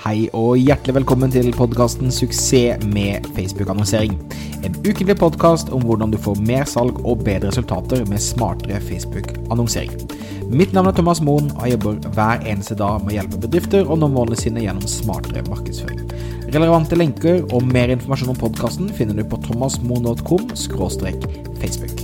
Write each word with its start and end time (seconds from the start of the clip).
Hei 0.00 0.30
og 0.32 0.54
hjertelig 0.56 0.94
velkommen 0.96 1.28
til 1.28 1.50
podkasten 1.52 2.08
'Suksess 2.08 2.86
med 2.88 3.26
Facebook-annonsering'. 3.36 4.14
En 4.64 4.76
ukentlig 4.80 5.16
podkast 5.20 5.68
om 5.76 5.82
hvordan 5.82 6.10
du 6.10 6.16
får 6.18 6.40
mer 6.40 6.64
salg 6.64 7.04
og 7.04 7.24
bedre 7.24 7.48
resultater 7.48 8.06
med 8.08 8.18
smartere 8.18 8.80
Facebook-annonsering. 8.80 9.92
Mitt 10.48 10.72
navn 10.72 10.88
er 10.88 10.92
Thomas 10.92 11.20
Moen, 11.20 11.52
og 11.56 11.68
jeg 11.68 11.72
jobber 11.76 12.08
hver 12.14 12.40
eneste 12.46 12.74
dag 12.74 13.04
med 13.04 13.12
å 13.12 13.16
hjelpe 13.18 13.40
bedrifter 13.44 13.84
å 13.84 13.96
nå 13.96 14.08
målene 14.08 14.40
sine 14.40 14.64
gjennom 14.64 14.88
smartere 14.88 15.44
markedsføring. 15.50 16.00
Relevante 16.48 16.96
lenker 16.96 17.44
og 17.52 17.62
mer 17.62 17.92
informasjon 17.92 18.32
om 18.32 18.40
podkasten 18.40 18.88
finner 18.88 19.14
du 19.14 19.24
på 19.24 19.36
thomasmoen.com 19.36 20.48
facebook. 21.60 21.99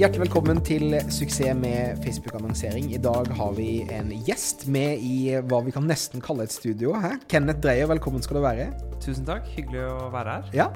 Hjertelig 0.00 0.30
velkommen 0.30 0.62
til 0.64 0.94
Suksess 1.12 1.52
med 1.60 1.98
Facebook-annonsering. 2.00 2.86
I 2.94 2.98
dag 3.04 3.26
har 3.36 3.50
vi 3.52 3.82
en 3.92 4.08
gjest 4.24 4.62
med 4.72 5.02
i 5.04 5.34
hva 5.44 5.58
vi 5.66 5.74
kan 5.74 5.84
nesten 5.84 6.22
kalle 6.24 6.46
et 6.46 6.54
studio. 6.54 6.94
Hæ? 6.96 7.18
Kenneth 7.28 7.60
Dreyer, 7.60 7.84
velkommen 7.90 8.22
skal 8.24 8.38
du 8.38 8.40
være. 8.46 8.70
Tusen 9.04 9.26
takk. 9.28 9.50
Hyggelig 9.52 9.82
å 9.90 10.06
være 10.14 10.36
her. 10.38 10.46
Ja. 10.56 10.70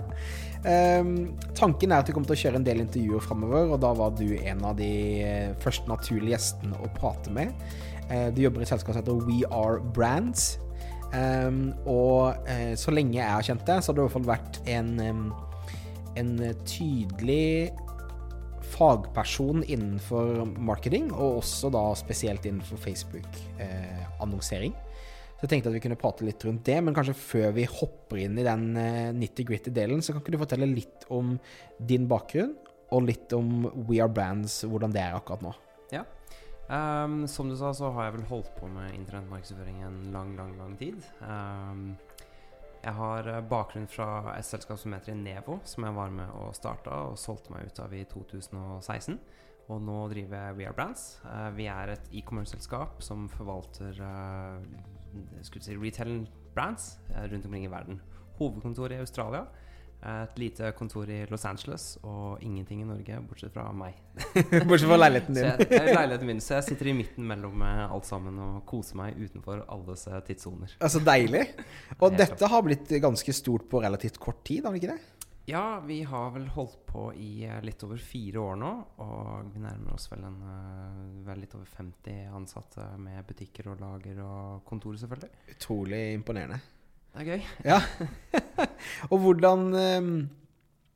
Um, 1.00 1.30
tanken 1.56 1.94
er 1.94 2.04
at 2.04 2.10
vi 2.10 2.12
kommer 2.12 2.28
til 2.28 2.36
å 2.36 2.42
kjøre 2.42 2.60
en 2.60 2.66
del 2.66 2.82
intervjuer 2.84 3.24
framover, 3.24 3.72
og 3.72 3.80
da 3.80 3.94
var 3.96 4.12
du 4.18 4.26
en 4.34 4.60
av 4.60 4.76
de 4.76 4.90
eh, 5.24 5.56
første 5.64 5.88
naturlige 5.88 6.34
gjestene 6.34 6.82
å 6.84 6.90
prate 6.98 7.32
med. 7.32 7.56
Uh, 8.10 8.28
du 8.28 8.42
jobber 8.44 8.60
i 8.60 8.68
et 8.68 8.74
selskap 8.74 8.92
som 8.92 9.00
heter 9.00 9.24
We 9.24 9.40
Are 9.48 9.80
Brands. 9.96 10.58
Um, 11.14 11.70
og 11.88 12.44
uh, 12.44 12.76
så 12.76 12.92
lenge 12.92 13.16
jeg 13.22 13.32
har 13.38 13.48
kjent 13.48 13.64
deg, 13.72 13.80
så 13.80 13.94
har 13.94 13.96
det 13.96 14.04
i 14.04 14.06
hvert 14.10 14.18
fall 14.18 14.30
vært 14.34 14.60
en, 14.68 14.94
um, 15.00 15.26
en 16.20 16.36
tydelig 16.68 17.72
fagperson 18.74 19.62
innenfor 19.62 20.44
marketing, 20.58 21.10
og 21.12 21.40
også 21.42 21.70
da 21.74 21.84
spesielt 21.98 22.46
innenfor 22.48 22.80
Facebook-annonsering. 22.82 24.74
så 25.34 25.46
jeg 25.46 25.52
tenkte 25.52 25.70
at 25.70 25.76
vi 25.76 25.82
kunne 25.84 26.00
prate 26.00 26.26
litt 26.26 26.44
rundt 26.46 26.64
det, 26.66 26.78
men 26.82 26.96
kanskje 26.96 27.16
før 27.18 27.54
vi 27.56 27.66
hopper 27.68 28.22
inn 28.24 28.38
i 28.40 28.46
den 28.46 28.70
uh, 28.78 29.12
nitty-gritty-delen, 29.16 30.02
så 30.02 30.14
kan 30.14 30.24
ikke 30.24 30.34
du 30.34 30.40
fortelle 30.40 30.70
litt 30.70 31.06
om 31.12 31.36
din 31.78 32.08
bakgrunn, 32.10 32.54
og 32.94 33.08
litt 33.08 33.32
om 33.36 33.66
We 33.88 34.00
Are 34.02 34.12
Brands, 34.12 34.62
hvordan 34.68 34.94
det 34.94 35.02
er 35.02 35.16
akkurat 35.18 35.42
nå? 35.44 35.54
Ja. 35.92 36.04
Um, 36.64 37.26
som 37.28 37.50
du 37.50 37.56
sa, 37.60 37.74
så 37.76 37.90
har 37.92 38.08
jeg 38.08 38.16
vel 38.18 38.28
holdt 38.30 38.52
på 38.56 38.68
med 38.72 38.94
internettmarkedsføring 38.96 39.82
en 39.84 39.98
lang, 40.14 40.32
lang, 40.38 40.54
lang 40.60 40.76
tid. 40.80 41.02
Um, 41.20 41.90
jeg 42.84 42.94
har 42.98 43.28
eh, 43.30 43.44
bakgrunn 43.48 43.86
fra 43.88 44.34
et 44.34 44.46
selskap 44.46 44.78
som 44.80 44.92
heter 44.92 45.16
Nevo, 45.16 45.58
som 45.68 45.86
jeg 45.86 45.96
var 45.96 46.12
med 46.12 46.30
og 46.36 46.54
starta 46.56 47.00
og 47.08 47.18
solgte 47.20 47.54
meg 47.54 47.70
ut 47.70 47.80
av 47.80 47.94
i 47.96 48.04
2016. 48.10 49.18
Og 49.72 49.80
nå 49.80 49.96
driver 50.12 50.42
jeg 50.42 50.56
We 50.58 50.66
Are 50.68 50.76
Brands. 50.76 51.06
Uh, 51.24 51.48
vi 51.56 51.70
er 51.72 51.94
et 51.94 52.10
e-commerce-selskap 52.12 53.00
som 53.04 53.24
forvalter 53.32 53.96
uh, 54.04 54.58
si 55.40 55.76
retail 55.80 56.26
brands 56.52 56.98
rundt 57.32 57.46
omkring 57.48 57.64
i 57.64 57.72
verden. 57.72 58.02
Hovedkontoret 58.36 58.98
i 58.98 59.00
Australia. 59.06 59.46
Et 60.04 60.38
lite 60.42 60.70
kontor 60.76 61.08
i 61.08 61.22
Los 61.30 61.46
Angeles 61.48 61.86
og 62.02 62.42
ingenting 62.44 62.82
i 62.84 62.88
Norge, 62.88 63.20
bortsett 63.28 63.54
fra 63.54 63.70
meg. 63.72 63.96
bortsett 64.68 64.90
fra 64.90 64.98
leiligheten 65.00 65.38
din. 65.38 65.48
jeg, 65.78 65.94
leiligheten 65.96 66.28
min, 66.28 66.42
så 66.44 66.58
jeg 66.58 66.68
sitter 66.68 66.90
i 66.92 66.96
midten 66.98 67.24
mellom 67.28 67.64
alt 67.64 68.08
sammen 68.08 68.36
og 68.44 68.60
koser 68.68 69.00
meg 69.00 69.16
utenfor 69.16 69.64
alles 69.64 70.04
tidssoner. 70.28 70.76
Altså 70.84 71.00
deilig. 71.04 71.46
Og 72.00 72.18
dette 72.18 72.52
har 72.52 72.66
blitt 72.66 72.92
ganske 73.04 73.36
stort 73.36 73.68
på 73.70 73.80
relativt 73.84 74.20
kort 74.20 74.44
tid, 74.44 74.66
har 74.66 74.76
det 74.76 74.82
ikke 74.82 74.92
det? 74.92 75.14
Ja, 75.46 75.80
vi 75.80 76.02
har 76.02 76.30
vel 76.32 76.46
holdt 76.48 76.86
på 76.88 77.10
i 77.20 77.44
litt 77.62 77.82
over 77.84 78.00
fire 78.00 78.40
år 78.40 78.54
nå. 78.56 78.70
Og 79.04 79.50
vi 79.52 79.60
nærmer 79.60 79.92
oss 79.92 80.08
vel, 80.08 80.24
en, 80.24 80.38
vel 81.26 81.42
litt 81.44 81.56
over 81.58 81.68
50 81.68 82.30
ansatte 82.32 82.86
med 83.00 83.20
butikker 83.28 83.68
og 83.74 83.82
lager 83.84 84.22
og 84.24 84.62
kontor, 84.68 84.96
selvfølgelig. 85.00 85.44
Utrolig 85.52 86.00
imponerende. 86.14 86.62
Det 87.14 87.22
er 87.22 87.28
gøy. 87.28 87.44
Ja. 87.70 87.78
og 89.10 89.20
hvordan 89.22 89.68
um, 89.74 90.16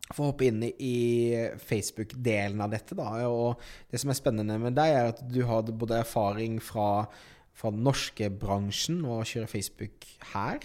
Få 0.09 0.31
hoppe 0.31 0.47
inn 0.49 0.63
i 0.65 1.37
Facebook-delen 1.61 2.63
av 2.65 2.71
dette, 2.73 2.97
da. 2.97 3.11
Og 3.29 3.61
det 3.93 4.01
som 4.01 4.09
er 4.09 4.17
spennende 4.17 4.57
med 4.63 4.73
deg, 4.79 4.89
er 4.89 5.11
at 5.11 5.21
du 5.29 5.43
har 5.45 5.69
både 5.69 5.99
erfaring 6.01 6.57
fra, 6.65 7.05
fra 7.53 7.73
den 7.75 7.85
norske 7.85 8.31
bransjen 8.33 9.03
og 9.05 9.19
å 9.19 9.27
kjøre 9.29 9.51
Facebook 9.53 10.09
her, 10.31 10.65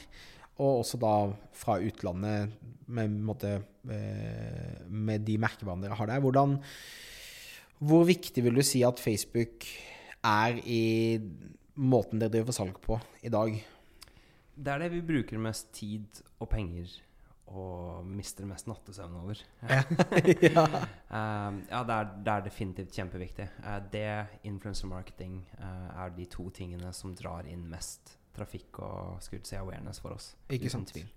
og 0.56 0.86
også 0.86 1.02
da 1.02 1.12
fra 1.60 1.76
utlandet 1.84 2.56
med, 2.88 3.20
måte, 3.28 3.58
med 3.84 5.28
de 5.28 5.36
merkevarene 5.44 5.90
dere 5.90 6.00
har 6.00 6.14
der. 6.14 6.24
Hvordan, 6.24 6.56
hvor 7.84 8.08
viktig 8.08 8.46
vil 8.48 8.56
du 8.56 8.64
si 8.64 8.80
at 8.88 9.04
Facebook 9.04 9.68
er 10.24 10.64
i 10.64 11.20
måten 11.76 12.24
dere 12.24 12.32
driver 12.38 12.56
salg 12.56 12.80
på 12.80 12.96
i 13.28 13.34
dag? 13.34 13.60
Det 14.56 14.74
er 14.74 14.84
det 14.84 14.92
vi 14.94 15.02
bruker 15.06 15.42
mest 15.42 15.72
tid 15.76 16.22
og 16.40 16.50
penger 16.52 16.92
og 17.54 18.06
mister 18.08 18.48
mest 18.50 18.68
nattesøvn 18.70 19.16
over. 19.20 19.40
ja. 19.68 20.64
um, 21.18 21.60
ja, 21.70 21.84
det 21.84 21.96
er, 21.98 22.10
det 22.26 22.34
er, 22.34 22.44
definitivt 22.48 22.98
kjempeviktig. 22.98 23.48
Uh, 23.60 23.78
det, 23.94 24.08
influencer 24.50 24.90
marketing, 24.90 25.42
uh, 25.60 26.04
er 26.04 26.14
de 26.16 26.26
to 26.32 26.48
tingene 26.56 26.94
som 26.96 27.14
drar 27.18 27.50
inn 27.50 27.68
mest 27.70 28.16
trafikk 28.34 28.80
og 28.82 29.20
skulle 29.22 29.46
si 29.46 29.58
awareness 29.60 30.02
for 30.02 30.16
oss. 30.16 30.32
Ikke 30.54 30.72
sant. 30.74 30.90
Tvil. 30.90 31.10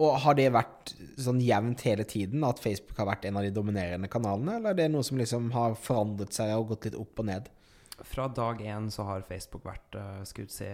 Og 0.00 0.14
har 0.24 0.36
det 0.38 0.46
vært 0.54 0.94
sånn 1.20 1.42
jevnt 1.44 1.84
hele 1.84 2.06
tiden 2.08 2.46
at 2.48 2.62
Facebook 2.62 2.96
har 3.02 3.10
vært 3.10 3.28
en 3.28 3.40
av 3.40 3.44
de 3.44 3.52
dominerende 3.52 4.08
kanalene, 4.12 4.56
eller 4.58 4.72
er 4.72 4.80
det 4.80 4.88
noe 4.94 5.04
som 5.04 5.20
liksom 5.20 5.50
har 5.56 5.76
forandret 5.76 6.32
seg 6.36 6.54
og 6.56 6.70
gått 6.72 6.88
litt 6.88 6.98
opp 7.00 7.20
og 7.20 7.28
ned? 7.28 7.52
Fra 8.02 8.26
dag 8.28 8.60
én 8.62 8.88
så 8.90 9.04
har 9.06 9.26
Facebook 9.28 9.66
vært 9.68 9.94
uh, 9.94 10.46
se 10.50 10.68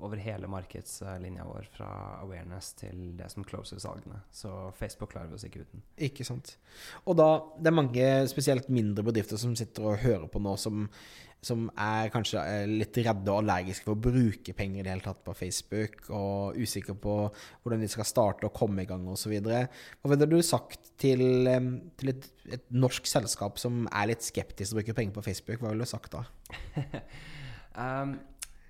over 0.00 0.20
hele 0.22 0.48
markedslinja 0.48 1.44
vår, 1.44 1.66
fra 1.74 1.88
awareness 2.22 2.72
til 2.80 3.12
det 3.18 3.28
som 3.32 3.44
closer 3.44 3.82
salgene. 3.82 4.22
Så 4.32 4.72
Facebook 4.78 5.12
klarer 5.12 5.28
vi 5.28 5.36
oss 5.36 5.44
ikke 5.48 5.66
uten. 5.66 5.84
Ikke 6.08 6.24
sant. 6.24 6.56
Og 7.04 7.18
da, 7.20 7.28
det 7.58 7.68
er 7.68 7.76
mange, 7.76 8.08
spesielt 8.32 8.72
mindre 8.72 9.04
bedrifter, 9.04 9.40
som 9.40 9.56
sitter 9.58 9.90
og 9.90 10.00
hører 10.04 10.30
på 10.32 10.40
nå, 10.40 10.56
som 10.60 10.86
som 11.42 11.64
er 11.74 12.10
kanskje 12.14 12.38
eh, 12.38 12.64
litt 12.70 12.96
redde 13.02 13.32
og 13.32 13.40
allergiske 13.40 13.86
for 13.88 13.96
å 13.96 14.02
bruke 14.04 14.54
penger 14.54 14.80
i 14.80 14.84
det 14.86 14.92
hele 14.92 15.04
tatt 15.04 15.24
på 15.26 15.34
Facebook, 15.34 15.98
og 16.14 16.58
usikre 16.58 16.94
på 16.94 17.16
hvordan 17.64 17.82
de 17.82 17.90
skal 17.90 18.06
starte 18.06 18.46
og 18.46 18.54
komme 18.54 18.84
i 18.84 18.88
gang 18.88 19.08
osv. 19.10 19.34
Hva 19.42 20.12
ville 20.12 20.28
du 20.30 20.38
sagt 20.46 20.92
til, 21.02 21.24
til 21.98 22.12
et, 22.14 22.28
et, 22.46 22.68
norsk 22.70 23.10
selskap 23.10 23.58
som 23.58 23.88
er 23.90 24.12
litt 24.12 24.22
skeptisk 24.22 24.70
til 24.70 24.78
å 24.78 24.80
bruke 24.80 24.98
penger 25.00 25.16
på 25.18 25.26
Facebook? 25.32 25.58
Hva 25.64 25.72
ville 25.72 25.88
du 25.88 25.90
sagt 25.90 26.14
da? 26.14 26.22
um, 27.82 28.14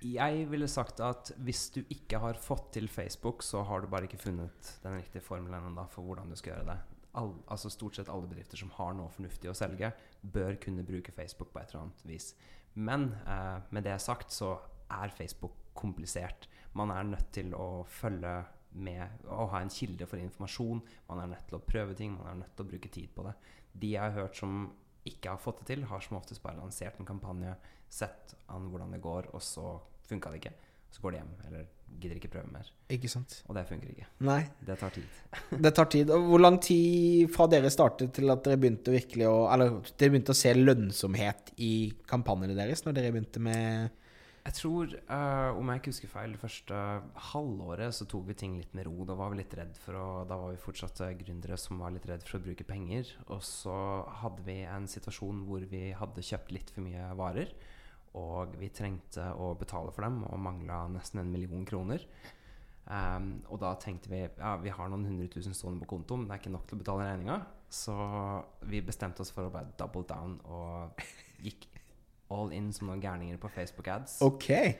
jeg 0.03 0.47
ville 0.51 0.67
sagt 0.67 0.99
at 1.05 1.29
hvis 1.45 1.67
du 1.77 1.83
ikke 1.93 2.19
har 2.19 2.41
fått 2.41 2.73
til 2.75 2.89
Facebook, 2.91 3.45
så 3.45 3.61
har 3.69 3.83
du 3.83 3.91
bare 3.91 4.09
ikke 4.09 4.19
funnet 4.19 4.73
den 4.83 4.97
riktige 4.97 5.23
formelen 5.23 5.69
ennå 5.69 5.85
for 5.93 6.03
hvordan 6.09 6.33
du 6.33 6.35
skal 6.39 6.55
gjøre 6.55 6.73
det. 6.73 6.79
All, 7.21 7.35
altså 7.53 7.69
Stort 7.69 7.99
sett 7.99 8.09
alle 8.09 8.27
bedrifter 8.27 8.57
som 8.57 8.73
har 8.79 8.95
noe 8.97 9.13
fornuftig 9.13 9.51
å 9.51 9.55
selge, 9.55 9.91
bør 10.21 10.57
kunne 10.61 10.85
bruke 10.87 11.13
Facebook 11.13 11.53
på 11.53 11.61
et 11.61 11.69
eller 11.69 11.85
annet 11.85 12.03
vis. 12.09 12.31
Men 12.73 13.11
eh, 13.27 13.59
med 13.69 13.85
det 13.85 13.99
sagt 14.01 14.33
så 14.33 14.55
er 14.91 15.13
Facebook 15.13 15.57
komplisert. 15.77 16.47
Man 16.77 16.91
er 16.93 17.05
nødt 17.05 17.31
til 17.33 17.53
å 17.57 17.83
følge 17.89 18.33
med 18.73 19.25
og 19.29 19.51
ha 19.53 19.61
en 19.61 19.73
kilde 19.73 20.07
for 20.09 20.21
informasjon. 20.21 20.81
Man 21.09 21.21
er 21.21 21.33
nødt 21.33 21.45
til 21.49 21.59
å 21.59 21.65
prøve 21.65 21.97
ting, 21.97 22.15
man 22.17 22.31
er 22.31 22.39
nødt 22.41 22.55
til 22.57 22.65
å 22.65 22.71
bruke 22.71 22.91
tid 22.93 23.13
på 23.13 23.25
det. 23.27 23.35
De 23.73 23.93
jeg 23.93 24.01
har 24.01 24.17
hørt 24.17 24.37
som 24.37 24.65
ikke 25.05 25.33
har 25.33 25.41
fått 25.41 25.61
det 25.61 25.73
til, 25.73 25.85
har 25.89 26.01
som 26.01 26.17
oftest 26.17 26.43
bare 26.43 26.61
lansert 26.61 26.99
en 26.99 27.09
kampanje, 27.09 27.55
sett 27.93 28.33
an 28.49 28.69
hvordan 28.71 28.95
det 28.95 29.03
går, 29.03 29.29
og 29.35 29.43
så 29.43 29.75
funka 30.07 30.31
det 30.31 30.41
ikke. 30.41 30.53
Så 30.93 31.01
går 31.01 31.15
de 31.15 31.21
hjem, 31.21 31.31
eller 31.47 31.65
gidder 32.03 32.19
ikke 32.19 32.31
prøve 32.35 32.51
mer. 32.53 32.69
Ikke 32.93 33.09
sant 33.11 33.39
Og 33.47 33.55
det 33.57 33.63
funker 33.69 33.89
ikke. 33.93 34.05
Nei 34.27 34.41
Det 34.65 34.77
tar 34.81 34.93
tid. 34.93 35.17
det 35.65 35.73
tar 35.77 35.89
tid. 35.89 36.13
Og 36.13 36.29
hvor 36.29 36.43
lang 36.43 36.59
tid 36.61 37.31
fra 37.33 37.47
dere 37.51 37.71
startet 37.73 38.13
til 38.17 38.33
at 38.33 38.43
dere 38.45 38.59
begynte 38.61 38.93
virkelig 38.93 39.27
å 39.29 39.47
Eller 39.53 39.79
dere 39.93 40.13
begynte 40.13 40.35
å 40.35 40.37
se 40.37 40.53
lønnsomhet 40.57 41.53
i 41.63 41.73
kampanjene 42.09 42.57
deres, 42.57 42.85
når 42.85 42.97
dere 42.99 43.13
begynte 43.15 43.43
med 43.43 43.99
jeg 44.43 44.57
tror, 44.57 44.89
uh, 45.07 45.55
om 45.55 45.69
jeg 45.71 45.79
ikke 45.79 45.91
husker 45.93 46.09
feil, 46.11 46.33
det 46.35 46.41
første 46.41 46.79
halvåret 47.29 47.95
så 47.95 48.03
tok 48.11 48.25
vi 48.27 48.35
ting 48.35 48.57
litt 48.59 48.73
med 48.75 48.89
ro. 48.89 49.05
Da 49.07 49.15
var 49.15 49.31
vi 49.31 49.39
litt 49.39 49.53
redd 49.55 49.77
for 49.79 49.95
å, 49.95 50.07
Da 50.27 50.35
var 50.35 50.51
vi 50.51 50.59
fortsatt 50.59 50.99
uh, 50.99 51.13
gründere 51.15 51.55
som 51.55 51.79
var 51.79 51.93
litt 51.95 52.09
redd 52.09 52.25
for 52.27 52.41
å 52.41 52.43
bruke 52.43 52.67
penger. 52.67 53.07
Og 53.31 53.39
så 53.47 53.77
hadde 54.19 54.43
vi 54.43 54.57
en 54.67 54.89
situasjon 54.91 55.45
hvor 55.47 55.63
vi 55.71 55.85
hadde 55.95 56.25
kjøpt 56.27 56.51
litt 56.57 56.75
for 56.75 56.83
mye 56.83 57.07
varer. 57.15 57.55
Og 58.19 58.53
vi 58.61 58.69
trengte 58.73 59.31
å 59.41 59.53
betale 59.57 59.91
for 59.93 60.05
dem 60.05 60.21
og 60.27 60.41
mangla 60.41 60.83
nesten 60.93 61.23
en 61.23 61.31
million 61.33 61.65
kroner. 61.65 62.05
Um, 62.83 63.37
og 63.47 63.61
da 63.61 63.71
tenkte 63.79 64.11
vi 64.11 64.19
ja, 64.25 64.57
vi 64.59 64.71
har 64.75 64.89
noen 64.91 65.05
hundre 65.07 65.29
tusen 65.31 65.55
stående 65.55 65.85
på 65.85 65.93
konto, 65.95 66.17
men 66.19 66.27
det 66.27 66.35
er 66.35 66.41
ikke 66.41 66.53
nok 66.53 66.65
til 66.67 66.77
å 66.77 66.81
betale 66.83 67.07
regninga. 67.07 67.37
Så 67.73 67.95
vi 68.69 68.83
bestemte 68.85 69.23
oss 69.23 69.31
for 69.33 69.47
å 69.47 69.53
bare 69.53 69.73
double 69.79 70.05
down 70.09 70.35
og 70.45 71.05
gikk 71.45 71.69
all 72.33 72.53
in 72.55 72.69
som 72.75 72.89
noen 72.89 73.01
gærninger 73.03 73.39
på 73.41 73.51
Facebook 73.55 73.89
ads. 73.93 74.19
Okay. 74.25 74.75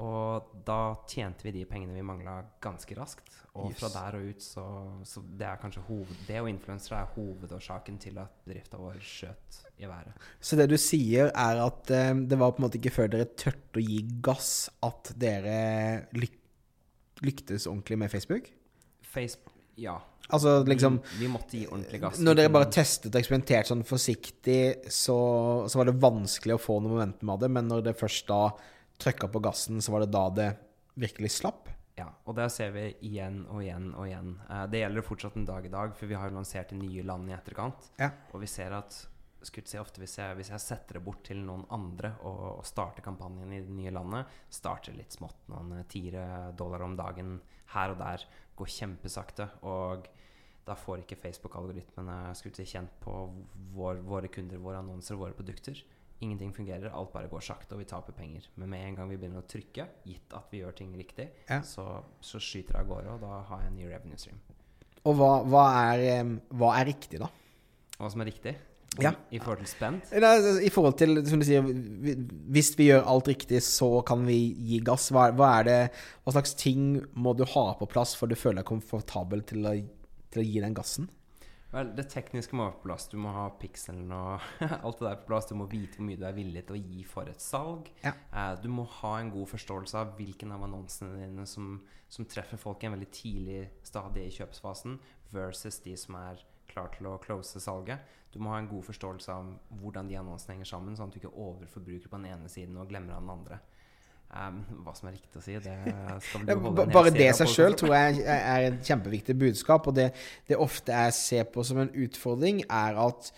Og 0.00 0.52
da 0.64 0.94
tjente 1.04 1.44
vi 1.44 1.52
de 1.52 1.66
pengene 1.68 1.92
vi 1.92 2.04
mangla, 2.06 2.38
ganske 2.64 2.96
raskt. 2.96 3.28
Og 3.52 3.68
Yes. 3.70 3.80
fra 3.82 3.88
der 3.92 4.14
og 4.16 4.28
ut 4.30 4.40
så, 4.40 4.62
så 5.04 5.20
det 5.20 5.44
er 5.44 5.58
kanskje 5.60 5.82
hoved, 5.84 6.14
Det 6.26 6.40
og 6.40 6.48
influensere 6.48 7.02
er 7.02 7.10
hovedårsaken 7.14 7.98
til 8.00 8.16
at 8.18 8.32
bedrifta 8.46 8.78
vår 8.80 8.96
skjøt 9.04 9.58
i 9.76 9.84
været. 9.90 10.14
Så 10.40 10.56
det 10.56 10.70
du 10.70 10.78
sier, 10.80 11.28
er 11.28 11.60
at 11.60 11.90
eh, 11.90 12.14
det 12.14 12.38
var 12.40 12.54
på 12.54 12.62
en 12.62 12.68
måte 12.68 12.80
ikke 12.80 12.94
før 12.94 13.12
dere 13.12 13.28
tørte 13.36 13.76
å 13.76 13.84
gi 13.84 14.00
gass, 14.24 14.70
at 14.82 15.12
dere 15.20 16.06
lyk 16.16 16.38
lyktes 17.22 17.68
ordentlig 17.70 17.98
med 17.98 18.10
Facebook? 18.10 18.48
Facebook 19.02 19.52
Ja. 19.76 20.00
Altså 20.28 20.62
liksom 20.64 20.98
vi, 21.02 21.24
vi 21.24 21.28
måtte 21.30 21.58
gi 21.58 21.66
ordentlig 21.68 22.00
gass. 22.00 22.18
Når 22.18 22.34
dere 22.38 22.50
bare 22.52 22.70
testet 22.72 23.12
og 23.12 23.20
eksperimenterte 23.20 23.68
sånn 23.68 23.84
forsiktig, 23.86 24.88
så, 24.88 25.16
så 25.68 25.78
var 25.78 25.90
det 25.90 26.00
vanskelig 26.00 26.56
å 26.56 26.60
få 26.62 26.80
noe 26.80 26.96
momentum 26.96 27.32
av 27.34 27.40
det, 27.42 27.50
men 27.52 27.68
når 27.68 27.84
det 27.88 27.98
først 28.00 28.26
da 28.30 28.46
trykka 29.02 29.28
på 29.32 29.42
gassen, 29.44 29.82
så 29.82 29.94
var 29.94 30.04
det 30.04 30.12
da 30.14 30.26
det 30.32 30.48
virkelig 30.98 31.34
slapp? 31.36 31.70
Ja, 31.98 32.08
og 32.24 32.36
det 32.38 32.48
ser 32.54 32.72
vi 32.72 32.86
igjen 33.04 33.42
og 33.52 33.60
igjen 33.60 33.90
og 33.92 34.06
igjen. 34.08 34.36
Eh, 34.48 34.66
det 34.72 34.80
gjelder 34.80 35.04
fortsatt 35.06 35.36
en 35.36 35.48
dag 35.48 35.66
i 35.66 35.72
dag, 35.72 35.96
for 35.96 36.08
vi 36.08 36.16
har 36.16 36.30
jo 36.30 36.38
lansert 36.38 36.72
i 36.72 36.80
nye 36.80 37.04
land 37.04 37.28
i 37.28 37.36
etterkant. 37.36 37.90
Ja. 38.00 38.10
Og 38.32 38.40
vi 38.44 38.48
ser 38.50 38.72
at 38.76 38.96
skulle 39.42 39.66
si 39.66 39.78
ofte 39.80 39.98
hvis 39.98 40.16
jeg, 40.20 40.36
hvis 40.38 40.52
jeg 40.52 40.62
setter 40.62 40.98
det 40.98 41.04
bort 41.04 41.24
til 41.26 41.40
noen 41.42 41.64
andre 41.74 42.12
og, 42.22 42.42
og 42.60 42.66
starter 42.66 43.04
kampanjen 43.04 43.54
i 43.56 43.62
det 43.64 43.74
nye 43.74 43.92
landet, 43.94 44.30
starter 44.52 44.94
litt 44.96 45.14
smått, 45.16 45.40
noen 45.52 45.80
eh, 45.80 45.86
tiere 45.90 46.52
dollar 46.58 46.86
om 46.86 46.96
dagen 46.98 47.38
her 47.74 47.94
og 47.94 48.00
der, 48.00 48.24
går 48.56 48.68
kjempesakte, 48.68 49.48
og 49.66 50.06
da 50.62 50.76
får 50.78 51.02
ikke 51.02 51.18
Facebook-algoritmene 51.18 52.18
si, 52.38 52.52
kjent 52.68 52.92
på 53.02 53.14
vår, 53.74 54.02
våre 54.06 54.30
kunder, 54.30 54.60
våre 54.62 54.82
annonser, 54.82 55.16
og 55.16 55.26
våre 55.26 55.36
produkter. 55.38 55.80
Ingenting 56.22 56.52
fungerer, 56.54 56.88
alt 56.94 57.12
bare 57.12 57.26
går 57.30 57.42
sakte, 57.42 57.74
og 57.74 57.80
vi 57.82 57.86
taper 57.90 58.14
penger. 58.14 58.44
Men 58.56 58.70
med 58.70 58.86
en 58.86 58.94
gang 59.00 59.08
vi 59.10 59.16
begynner 59.18 59.42
å 59.42 59.46
trykke, 59.50 59.86
gitt 60.06 60.34
at 60.38 60.52
vi 60.54 60.60
gjør 60.62 60.74
ting 60.78 60.92
riktig, 60.96 61.28
Ja. 61.50 61.60
så, 61.66 61.86
så 62.22 62.38
skyter 62.38 62.76
det 62.76 62.82
av 62.84 62.90
gårde, 62.92 63.14
og 63.16 63.20
da 63.24 63.40
har 63.48 63.64
jeg 63.64 63.72
en 63.72 63.78
ny 63.80 63.88
revenue 63.90 64.20
stream. 64.20 64.38
Og 65.04 65.16
hva, 65.18 65.30
hva, 65.50 65.64
er, 65.96 66.36
hva 66.54 66.76
er 66.78 66.86
riktig, 66.92 67.18
da? 67.18 67.26
Hva 67.98 68.10
som 68.12 68.22
er 68.22 68.30
riktig 68.30 68.52
Ja. 69.02 69.10
i 69.32 69.38
forhold 69.42 69.64
til 69.64 69.70
spent. 69.72 70.12
Altså, 70.14 70.52
I 70.62 70.68
forhold 70.70 70.94
til, 71.00 71.16
som 71.26 71.40
du 71.42 71.46
sier, 71.48 71.64
hvis 72.54 72.70
vi 72.78 72.90
gjør 72.92 73.06
alt 73.08 73.30
riktig, 73.32 73.58
så 73.66 73.88
kan 74.06 74.22
vi 74.28 74.36
gi 74.68 74.78
gass. 74.84 75.08
Hva, 75.10 75.30
hva 75.34 75.50
det, 75.66 75.78
hva 76.22 76.34
slags 76.36 76.54
ting 76.60 77.00
må 77.18 77.32
du 77.34 77.42
ha 77.56 77.64
på 77.80 77.88
plass 77.90 78.14
for 78.14 78.28
du 78.30 78.36
føler 78.38 78.60
deg 78.62 78.68
komfortabel 78.70 79.42
til 79.48 79.66
å, 79.66 79.74
til 80.30 80.42
å 80.44 80.46
gi 80.46 80.60
den 80.62 80.74
gassen? 80.78 81.08
Vel, 81.72 81.94
det 81.96 82.04
tekniske 82.12 82.56
må 82.56 82.66
være 82.66 82.74
på 82.76 82.86
plass. 82.90 83.06
Du 83.08 83.16
må 83.20 83.32
ha 83.32 83.46
pikselen 83.60 84.10
og 84.12 84.44
alt 84.84 84.98
det 85.00 85.06
der 85.06 85.20
på 85.22 85.30
plass. 85.30 85.48
Du 85.48 85.56
må 85.56 85.66
vite 85.72 85.96
hvor 85.98 86.06
mye 86.08 86.20
du 86.20 86.26
er 86.28 86.36
villig 86.36 86.66
til 86.68 86.76
å 86.76 86.82
gi 86.82 87.04
for 87.08 87.30
et 87.32 87.40
salg. 87.40 87.88
Ja. 88.04 88.12
Eh, 88.12 88.52
du 88.60 88.68
må 88.72 88.84
ha 89.00 89.14
en 89.18 89.32
god 89.32 89.48
forståelse 89.54 89.96
av 90.02 90.12
hvilken 90.18 90.52
av 90.52 90.66
annonsene 90.68 91.22
dine 91.22 91.46
som, 91.48 91.78
som 92.12 92.28
treffer 92.28 92.60
folk 92.60 92.84
i 92.84 92.90
en 92.90 92.96
veldig 92.98 93.10
tidlig 93.16 93.62
stadie 93.88 94.28
i 94.28 94.34
kjøpsfasen, 94.36 94.98
versus 95.32 95.80
de 95.86 95.96
som 95.96 96.20
er 96.20 96.44
klar 96.68 96.92
til 96.92 97.08
å 97.08 97.18
close 97.24 97.60
salget. 97.60 98.04
Du 98.32 98.38
må 98.40 98.52
ha 98.52 98.60
en 98.60 98.68
god 98.68 98.84
forståelse 98.86 99.32
av 99.32 99.48
hvordan 99.80 100.08
de 100.08 100.20
annonsene 100.20 100.58
henger 100.58 100.68
sammen, 100.74 100.96
sånn 100.96 101.08
at 101.08 101.16
du 101.16 101.22
ikke 101.22 101.36
overforbruker 101.40 102.12
på 102.12 102.20
den 102.20 102.30
ene 102.32 102.52
siden 102.52 102.76
og 102.80 102.92
glemmer 102.92 103.16
av 103.16 103.24
den 103.24 103.32
andre. 103.32 103.60
Um, 104.32 104.62
hva 104.80 104.94
som 104.96 105.10
er 105.10 105.18
riktig 105.18 105.36
å 105.36 105.42
si, 105.44 105.52
det 105.60 105.72
skal 106.24 106.46
du 106.48 106.52
holde 106.54 106.70
ba- 106.78 106.86
Bare 106.94 107.10
det 107.12 107.26
seg 107.36 107.50
sjøl 107.52 107.74
tror 107.76 107.90
jeg 107.98 108.22
er 108.24 108.68
et 108.70 108.78
kjempeviktig 108.88 109.34
budskap. 109.36 109.90
Og 109.90 109.96
det, 109.98 110.06
det 110.48 110.56
ofte 110.56 110.94
jeg 110.94 111.16
ser 111.18 111.50
på 111.52 111.64
som 111.68 111.82
en 111.82 111.90
utfordring, 111.92 112.62
er 112.64 112.96
at 113.02 113.28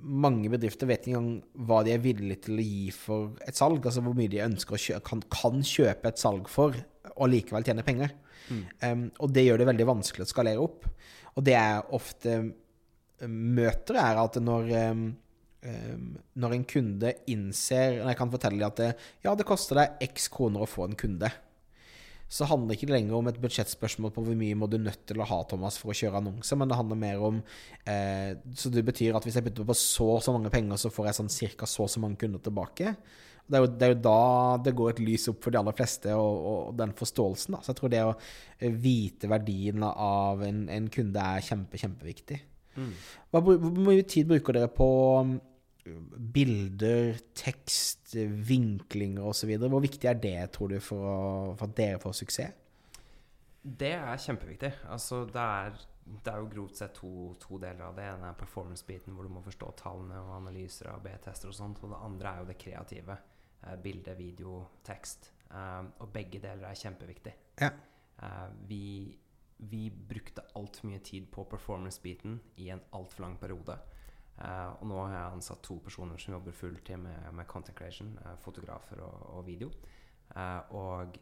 mange 0.00 0.48
bedrifter 0.50 0.88
vet 0.88 1.04
ikke 1.06 1.18
engang 1.18 1.66
hva 1.68 1.82
de 1.86 1.92
er 1.94 2.02
villige 2.02 2.40
til 2.48 2.58
å 2.58 2.64
gi 2.64 2.88
for 2.96 3.36
et 3.46 3.54
salg. 3.58 3.84
Altså 3.86 4.02
hvor 4.02 4.16
mye 4.18 4.32
de 4.32 4.42
ønsker 4.42 4.74
å 4.74 4.82
kjøpe, 4.82 5.04
kan, 5.12 5.22
kan 5.30 5.62
kjøpe 5.62 6.10
et 6.10 6.22
salg 6.22 6.50
for, 6.50 6.74
og 7.14 7.30
likevel 7.30 7.66
tjene 7.68 7.86
penger. 7.86 8.16
Mm. 8.50 8.62
Um, 8.82 9.06
og 9.22 9.30
det 9.36 9.46
gjør 9.46 9.62
det 9.62 9.70
veldig 9.70 9.88
vanskelig 9.92 10.26
å 10.26 10.32
skalere 10.32 10.64
opp. 10.64 10.88
Og 11.36 11.46
det 11.46 11.54
jeg 11.54 11.86
ofte 12.00 12.38
møter, 13.30 13.98
er 14.00 14.18
at 14.24 14.38
når 14.42 14.70
um, 14.90 15.04
um, 15.66 16.08
når 16.40 16.56
en 16.56 16.66
kunde 16.68 17.12
innser 17.30 18.00
Når 18.00 18.12
jeg 18.12 18.18
kan 18.18 18.32
fortelle 18.32 18.58
dem 18.60 18.70
at 18.70 18.80
det, 18.80 18.90
ja, 19.24 19.34
det 19.36 19.48
koster 19.48 19.80
deg 19.80 20.10
x 20.10 20.28
kroner 20.32 20.64
å 20.64 20.70
få 20.70 20.88
en 20.88 20.98
kunde, 20.98 21.30
så 22.30 22.46
handler 22.46 22.70
det 22.70 22.78
ikke 22.78 22.92
lenger 22.92 23.16
om 23.16 23.26
et 23.26 23.38
budsjettspørsmål 23.42 24.12
på 24.14 24.22
hvor 24.22 24.36
mye 24.38 24.58
må 24.58 24.68
du 24.70 24.76
nødt 24.78 25.02
til 25.10 25.18
å 25.18 25.26
ha 25.26 25.40
Thomas, 25.50 25.80
for 25.82 25.90
å 25.90 25.96
kjøre 25.98 26.20
annonser, 26.20 26.60
men 26.60 26.70
det 26.70 26.76
handler 26.78 27.00
mer 27.00 27.24
om 27.26 27.40
eh, 27.90 28.36
Så 28.54 28.70
det 28.70 28.84
betyr 28.86 29.18
at 29.18 29.26
hvis 29.26 29.40
jeg 29.40 29.48
putter 29.48 29.66
på 29.66 29.74
så 29.74 30.06
og 30.12 30.22
så 30.22 30.36
mange 30.36 30.52
penger, 30.54 30.78
så 30.78 30.92
får 30.94 31.08
jeg 31.08 31.18
sånn 31.18 31.32
ca. 31.58 31.66
så 31.66 31.88
og 31.88 31.90
så 31.90 32.02
mange 32.04 32.20
kunder 32.22 32.42
tilbake. 32.44 32.94
Det 33.50 33.58
er, 33.58 33.64
jo, 33.64 33.70
det 33.74 33.86
er 33.86 33.92
jo 33.96 34.02
da 34.04 34.20
det 34.62 34.76
går 34.78 34.92
et 34.92 35.02
lys 35.02 35.26
opp 35.32 35.42
for 35.42 35.50
de 35.50 35.58
aller 35.58 35.74
fleste, 35.74 36.14
og, 36.14 36.46
og 36.52 36.78
den 36.78 36.94
forståelsen. 36.94 37.56
Da. 37.56 37.64
Så 37.64 37.72
jeg 37.72 37.80
tror 37.80 37.92
det 37.96 38.04
å 38.06 38.14
eh, 38.14 38.78
vite 38.78 39.30
verdien 39.32 39.88
av 39.90 40.46
en, 40.46 40.68
en 40.70 40.86
kunde 40.94 41.26
er 41.34 41.42
kjempe, 41.42 41.82
kjempeviktig. 41.82 42.38
Mm. 42.78 42.92
Hvor 43.34 43.70
mye 43.90 44.06
tid 44.06 44.30
bruker 44.30 44.54
dere 44.54 44.70
på 44.70 44.86
bilder, 46.34 47.18
tekst, 47.36 48.14
vinklinger 48.48 49.30
osv.? 49.30 49.52
Hvor 49.62 49.82
viktig 49.82 50.10
er 50.10 50.18
det, 50.20 50.38
tror 50.56 50.74
du, 50.74 50.80
for, 50.84 51.06
å, 51.06 51.20
for 51.54 51.68
at 51.68 51.78
dere 51.78 52.02
får 52.02 52.18
suksess? 52.22 52.58
Det 53.60 53.92
er 53.92 54.20
kjempeviktig. 54.20 54.70
Altså, 54.88 55.24
det 55.28 55.40
er, 55.40 55.74
det 56.24 56.32
er 56.32 56.38
jo 56.40 56.48
grovt 56.54 56.78
sett 56.80 56.94
to, 56.96 57.10
to 57.42 57.58
deler 57.60 57.90
av 57.90 57.98
det. 57.98 58.06
Det 58.06 58.14
ene 58.14 58.30
er 58.30 58.38
performance-biten, 58.40 59.12
hvor 59.12 59.28
du 59.28 59.32
må 59.34 59.42
forstå 59.44 59.74
tallene 59.82 60.20
og 60.22 60.38
analyser 60.38 60.88
av 60.94 61.02
B-tester 61.04 61.50
og 61.50 61.56
sånt. 61.58 61.82
Og 61.84 61.92
det 61.92 62.00
andre 62.08 62.32
er 62.32 62.40
jo 62.40 62.48
det 62.48 62.58
kreative. 62.62 63.18
Eh, 63.60 63.76
bilde, 63.84 64.16
video, 64.16 64.62
tekst. 64.86 65.32
Eh, 65.50 65.82
og 66.00 66.08
begge 66.14 66.40
deler 66.40 66.70
er 66.70 66.80
kjempeviktig. 66.80 67.34
Ja. 67.60 67.70
Eh, 68.22 68.46
vi, 68.70 68.84
vi 69.68 69.82
brukte 69.90 70.46
altfor 70.56 70.88
mye 70.88 71.04
tid 71.04 71.28
på 71.32 71.44
performance-biten 71.50 72.40
i 72.64 72.70
en 72.72 72.80
altfor 72.96 73.26
lang 73.26 73.36
periode. 73.40 73.76
Eh, 74.40 74.70
og 74.80 74.86
nå 74.88 74.96
har 75.02 75.12
jeg 75.14 75.34
ansatt 75.36 75.62
to 75.66 75.76
personer 75.84 76.20
som 76.20 76.34
jobber 76.38 76.56
fulltid 76.56 76.96
med, 77.02 77.28
med 77.36 77.46
content 77.50 77.76
creation, 77.76 78.14
uh, 78.24 78.36
fotografer 78.40 79.02
og, 79.04 79.26
og 79.36 79.46
video. 79.46 79.68
Uh, 80.32 80.74
og 80.78 81.18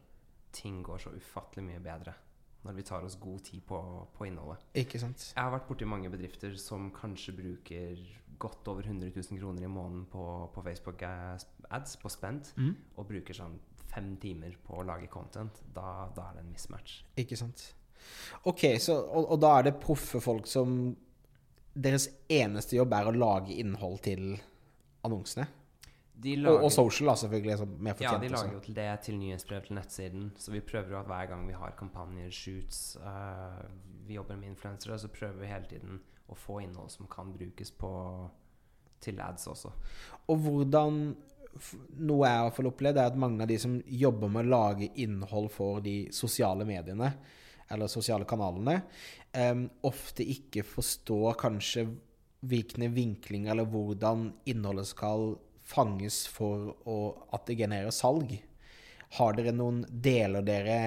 ting 0.55 0.81
går 0.85 1.01
så 1.03 1.11
ufattelig 1.17 1.65
mye 1.65 1.81
bedre 1.83 2.13
når 2.65 2.75
vi 2.75 2.83
tar 2.83 3.05
oss 3.07 3.15
god 3.21 3.39
tid 3.47 3.61
på, 3.67 3.77
på 4.17 4.25
innholdet. 4.27 4.63
Ikke 4.75 4.99
sant? 4.99 5.29
Jeg 5.31 5.39
har 5.43 5.51
vært 5.53 5.67
borti 5.69 5.87
mange 5.87 6.09
bedrifter 6.11 6.55
som 6.59 6.89
kanskje 6.91 7.31
bruker 7.37 8.01
godt 8.39 8.67
over 8.71 8.83
100 8.83 9.13
000 9.15 9.39
kroner 9.39 9.63
i 9.63 9.71
måneden 9.71 10.05
på, 10.11 10.23
på 10.53 10.63
Facebook 10.65 11.01
eh, 11.07 11.37
ads, 11.71 11.95
på 12.01 12.11
spent, 12.11 12.53
Mm. 12.59 12.73
og 12.97 13.07
bruker 13.07 13.35
sånn 13.35 13.55
fem 13.89 14.13
timer 14.21 14.55
på 14.63 14.75
å 14.79 14.83
lage 14.87 15.07
content. 15.11 15.61
Da, 15.75 16.09
da 16.15 16.29
er 16.29 16.39
det 16.39 16.43
en 16.45 16.51
mismatch. 16.51 16.99
Ikke 17.19 17.39
sant. 17.39 17.63
Ok, 18.47 18.65
så, 18.79 18.95
og, 19.07 19.31
og 19.33 19.39
da 19.43 19.53
er 19.59 19.69
det 19.69 19.79
proffe 19.79 20.21
folk 20.23 20.47
som 20.47 20.95
Deres 21.79 22.09
eneste 22.31 22.75
jobb 22.75 22.93
er 22.97 23.07
å 23.07 23.15
lage 23.15 23.55
innhold 23.61 24.01
til 24.03 24.33
annonsene? 25.07 25.47
De 26.19 26.33
Og, 26.43 26.65
og 26.65 26.71
social, 26.75 27.13
da, 27.13 27.15
selvfølgelig. 27.21 27.67
Mer 27.79 28.01
Ja, 28.03 28.17
de 28.19 28.31
lager 28.33 28.57
jo 28.57 28.59
til 28.65 28.75
det, 28.75 28.87
til 29.05 29.15
nyhetsbrev 29.21 29.67
til 29.67 29.77
nettsiden. 29.77 30.25
Så 30.35 30.51
vi 30.51 30.59
prøver 30.59 30.91
jo 30.91 30.99
at 30.99 31.07
hver 31.07 31.29
gang 31.31 31.45
vi 31.47 31.55
har 31.55 31.77
kampanjer, 31.79 32.33
shoots, 32.35 32.97
uh, 32.99 33.63
vi 34.07 34.17
jobber 34.17 34.35
med 34.35 34.51
influensere, 34.51 34.99
så 34.99 35.07
prøver 35.07 35.39
vi 35.39 35.53
hele 35.53 35.69
tiden 35.71 36.01
å 36.29 36.35
få 36.35 36.59
innhold 36.65 36.91
som 36.91 37.07
kan 37.11 37.31
brukes 37.33 37.71
på 37.71 37.91
til 38.99 39.19
ads 39.23 39.47
også. 39.47 39.71
Og 40.27 40.45
hvordan 40.45 41.01
Noe 41.97 42.27
jeg 42.29 42.39
har 42.39 42.67
opplevd, 42.69 42.99
er 43.01 43.07
at 43.09 43.15
mange 43.17 43.41
av 43.41 43.49
de 43.49 43.55
som 43.59 43.79
jobber 43.89 44.29
med 44.31 44.45
å 44.45 44.51
lage 44.51 44.91
innhold 45.01 45.49
for 45.51 45.81
de 45.83 45.95
sosiale 46.13 46.63
mediene, 46.67 47.09
eller 47.69 47.91
sosiale 47.91 48.25
kanalene, 48.29 48.81
um, 49.37 49.65
ofte 49.87 50.25
ikke 50.25 50.65
forstår 50.65 51.37
kanskje 51.39 51.85
hvilke 52.49 52.87
vinklinger 52.95 53.51
eller 53.51 53.67
hvordan 53.69 54.29
innholdet 54.49 54.87
skal 54.89 55.33
fanges 55.69 56.23
for 56.31 56.71
å, 56.89 56.99
at 57.35 57.45
det 57.47 57.59
genererer 57.59 57.93
salg. 57.93 58.31
Har 59.17 59.35
dere 59.37 59.53
noen 59.53 59.83
Deler 59.89 60.45
dere 60.45 60.77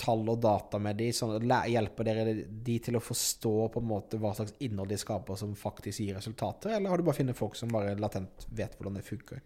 tall 0.00 0.24
og 0.28 0.40
data 0.42 0.80
med 0.82 0.98
de, 0.98 1.10
sånn 1.14 1.52
Hjelper 1.70 2.08
dere 2.08 2.32
de 2.34 2.78
til 2.82 2.98
å 2.98 3.02
forstå 3.04 3.54
på 3.72 3.82
en 3.82 3.88
måte 3.88 4.18
hva 4.20 4.32
slags 4.36 4.56
innhold 4.64 4.90
de 4.90 4.98
skaper 4.98 5.38
som 5.38 5.54
faktisk 5.56 6.02
gir 6.02 6.18
resultater, 6.18 6.74
eller 6.74 6.90
har 6.90 6.98
du 6.98 7.06
bare 7.06 7.20
funnet 7.20 7.38
folk 7.38 7.56
som 7.58 7.70
bare 7.72 7.94
latent 8.00 8.48
vet 8.50 8.74
hvordan 8.76 8.98
det 8.98 9.06
funker? 9.06 9.44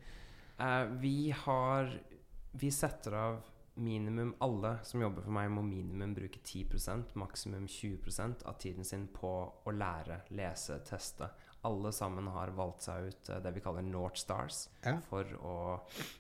Uh, 0.59 0.89
vi 0.99 1.31
har 1.45 1.93
Vi 2.59 2.71
setter 2.73 3.15
av 3.15 3.35
minimum 3.79 4.35
Alle 4.45 4.79
som 4.83 5.03
jobber 5.03 5.25
for 5.25 5.35
meg, 5.35 5.51
må 5.53 5.63
minimum 5.67 6.15
bruke 6.17 6.41
10% 6.43 7.15
maksimum 7.19 7.67
20% 7.71 8.45
av 8.49 8.59
tiden 8.63 8.87
sin 8.87 9.07
på 9.15 9.31
å 9.65 9.75
lære, 9.75 10.23
lese, 10.37 10.81
teste. 10.87 11.31
Alle 11.67 11.93
sammen 11.93 12.29
har 12.31 12.53
valgt 12.55 12.87
seg 12.87 13.09
ut 13.09 13.31
eh, 13.33 13.41
det 13.43 13.55
vi 13.57 13.63
kaller 13.65 13.87
North 13.87 14.21
Stars. 14.21 14.69
Ja. 14.85 14.99
For 15.09 15.33
å, 15.39 15.57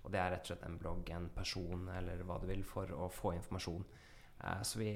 og 0.02 0.10
det 0.14 0.22
er 0.22 0.34
rett 0.34 0.46
og 0.46 0.52
slett 0.52 0.66
en 0.66 0.80
blogg, 0.80 1.10
en 1.14 1.30
person 1.34 1.86
eller 1.94 2.24
hva 2.26 2.40
du 2.42 2.48
vil, 2.50 2.64
for 2.66 2.90
å 2.94 3.10
få 3.12 3.36
informasjon. 3.36 3.86
Eh, 4.42 4.62
så 4.66 4.82
vi, 4.82 4.92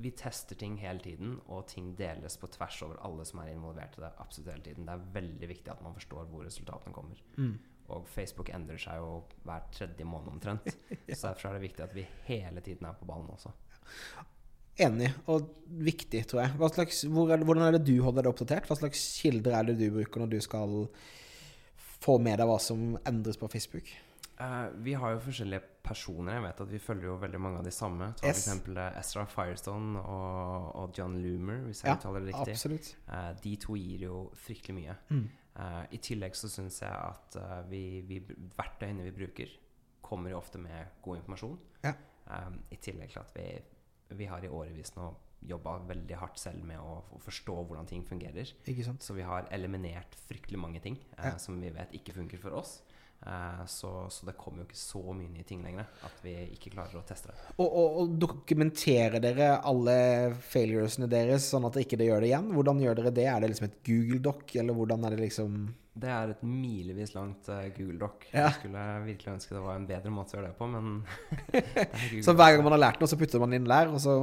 vi 0.00 0.14
tester 0.16 0.56
ting 0.60 0.78
hele 0.80 1.04
tiden, 1.04 1.36
og 1.52 1.66
ting 1.72 1.92
deles 1.98 2.38
på 2.40 2.48
tvers 2.56 2.80
over 2.86 3.02
alle 3.06 3.26
som 3.28 3.42
er 3.42 3.52
involvert 3.52 3.98
i 3.98 4.04
det. 4.06 4.14
absolutt 4.24 4.54
hele 4.54 4.68
tiden. 4.70 4.88
Det 4.88 4.96
er 4.96 5.12
veldig 5.20 5.52
viktig 5.52 5.74
at 5.74 5.84
man 5.84 5.96
forstår 5.96 6.30
hvor 6.32 6.48
resultatene 6.48 6.96
kommer. 6.96 7.20
Mm. 7.36 7.58
Og 7.90 8.08
Facebook 8.10 8.52
endrer 8.54 8.80
seg 8.80 9.00
jo 9.00 9.20
hver 9.46 9.64
tredje 9.74 10.06
måned 10.08 10.34
omtrent. 10.34 10.68
Så 11.16 11.28
derfor 11.28 11.50
er 11.50 11.58
det 11.58 11.64
viktig 11.68 11.86
at 11.86 11.96
vi 11.96 12.06
hele 12.28 12.62
tiden 12.64 12.88
er 12.88 12.98
på 12.98 13.08
ballen 13.08 13.30
også. 13.34 13.54
Enig, 14.80 15.10
og 15.28 15.48
viktig, 15.84 16.22
tror 16.30 16.44
jeg. 16.44 16.70
Slags, 16.74 17.02
hvor 17.12 17.32
er, 17.34 17.42
hvordan 17.44 17.66
er 17.66 17.76
det 17.76 17.82
du 17.88 17.98
holder 18.04 18.24
deg 18.24 18.32
oppdatert? 18.32 18.68
Hva 18.70 18.78
slags 18.78 19.02
kilder 19.20 19.58
er 19.58 19.66
det 19.68 19.80
du 19.80 19.90
bruker 19.92 20.22
når 20.22 20.30
du 20.32 20.38
skal 20.44 20.86
få 22.00 22.16
med 22.22 22.40
deg 22.40 22.48
hva 22.48 22.56
som 22.62 22.94
endres 23.08 23.36
på 23.40 23.50
Facebook? 23.52 23.90
Uh, 24.40 24.70
vi 24.80 24.94
har 24.96 25.12
jo 25.12 25.20
forskjellige 25.20 25.60
personer. 25.84 26.38
Jeg 26.38 26.44
vet 26.46 26.60
at 26.64 26.70
Vi 26.70 26.78
følger 26.80 27.10
jo 27.10 27.16
veldig 27.20 27.40
mange 27.44 27.58
av 27.60 27.66
de 27.66 27.72
samme. 27.74 28.08
Ta 28.16 28.30
yes. 28.30 28.46
f.eks. 28.48 28.78
Ezra 29.02 29.26
Firestone 29.28 30.00
og, 30.00 30.70
og, 30.80 30.94
John 30.96 31.18
Loomer, 31.20 31.60
hvis 31.66 31.82
jeg 31.84 31.90
ja, 31.90 31.98
uttaler 31.98 32.24
det 32.24 32.32
riktig. 32.32 32.54
Absolutt. 32.56 32.88
Uh, 33.10 33.34
de 33.44 33.52
to 33.60 33.76
gir 33.76 34.06
jo 34.06 34.22
fryktelig 34.46 34.78
mye. 34.78 34.96
Mm. 35.10 35.26
Uh, 35.56 35.82
I 35.90 35.98
tillegg 35.98 36.36
så 36.38 36.48
syns 36.52 36.78
jeg 36.82 36.92
at 36.94 37.36
vi, 37.70 38.00
vi, 38.06 38.20
verktøyene 38.56 39.04
vi 39.08 39.16
bruker, 39.16 39.56
kommer 40.04 40.32
jo 40.32 40.38
ofte 40.38 40.58
med 40.62 41.00
god 41.02 41.20
informasjon. 41.20 41.58
Ja. 41.84 41.94
Um, 42.30 42.60
I 42.70 42.78
tillegg 42.82 43.12
til 43.12 43.22
at 43.22 43.34
vi 43.34 43.48
vi 44.10 44.26
har 44.30 44.44
i 44.44 44.50
årevis 44.50 44.94
nå 44.96 45.10
jobba 45.50 45.78
veldig 45.88 46.16
hardt 46.20 46.40
selv 46.40 46.64
med 46.68 46.80
å, 46.82 46.98
å, 47.14 47.18
forstå 47.24 47.54
hvordan 47.62 47.88
ting 47.88 48.02
fungerer. 48.04 48.50
Så 49.00 49.16
vi 49.16 49.24
har 49.24 49.48
eliminert 49.54 50.16
fryktelig 50.26 50.60
mange 50.60 50.82
ting 50.84 50.98
uh, 51.16 51.30
ja. 51.30 51.36
som 51.40 51.56
vi 51.62 51.70
vet 51.72 51.94
ikke 51.96 52.16
funker 52.18 52.42
for 52.42 52.58
oss. 52.60 52.80
Eh, 53.26 53.64
så, 53.66 54.06
så, 54.08 54.24
det 54.26 54.36
kommer 54.40 54.62
jo 54.62 54.70
ikke 54.70 54.80
så 54.80 55.02
mye 55.12 55.28
nye 55.28 55.44
ting 55.44 55.60
lenger 55.60 55.84
at 56.08 56.22
vi 56.24 56.32
ikke 56.54 56.72
klarer 56.72 57.02
å 57.02 57.04
teste 57.04 57.28
det. 57.28 57.36
Og, 57.58 57.66
og, 57.66 57.98
og 58.00 58.14
dokumenterer 58.22 59.20
dere 59.20 59.50
alle 59.68 59.98
failuresene 60.40 61.10
deres, 61.10 61.50
sånn 61.52 61.68
at 61.68 61.76
det 61.76 61.84
ikke 61.84 62.00
gjør 62.06 62.24
det 62.24 62.30
igjen? 62.32 62.48
Hvordan 62.56 62.80
gjør 62.80 63.02
dere 63.02 63.12
det? 63.20 63.28
Er 63.28 63.44
det 63.44 63.52
liksom 63.52 63.68
et 63.68 63.78
Google 63.86 64.22
Doc, 64.24 64.56
eller 64.56 64.78
hvordan 64.78 65.04
er 65.04 65.16
det 65.16 65.28
liksom 65.28 65.62
det 66.00 66.08
er 66.08 66.30
et 66.32 66.42
milevis 66.46 67.10
langt 67.16 67.48
uh, 67.50 67.64
Google 67.74 67.98
Doc. 68.00 68.22
Ja. 68.30 68.46
Jeg 68.46 68.60
skulle 68.60 68.84
virkelig 69.04 69.32
ønske 69.34 69.56
det 69.56 69.62
var 69.64 69.76
en 69.76 69.88
bedre 69.88 70.12
måte 70.14 70.36
å 70.36 70.38
gjøre 70.38 70.52
det 70.52 70.56
på, 70.56 70.68
men 70.70 71.02
Så 72.26 72.32
hver 72.38 72.54
gang 72.54 72.64
man 72.64 72.76
har 72.76 72.84
lært 72.86 73.02
noe, 73.02 73.10
så 73.10 73.18
putter 73.20 73.42
man 73.42 73.56
inn 73.56 73.68
lær, 73.68 73.90
og 73.90 74.00
så 74.00 74.14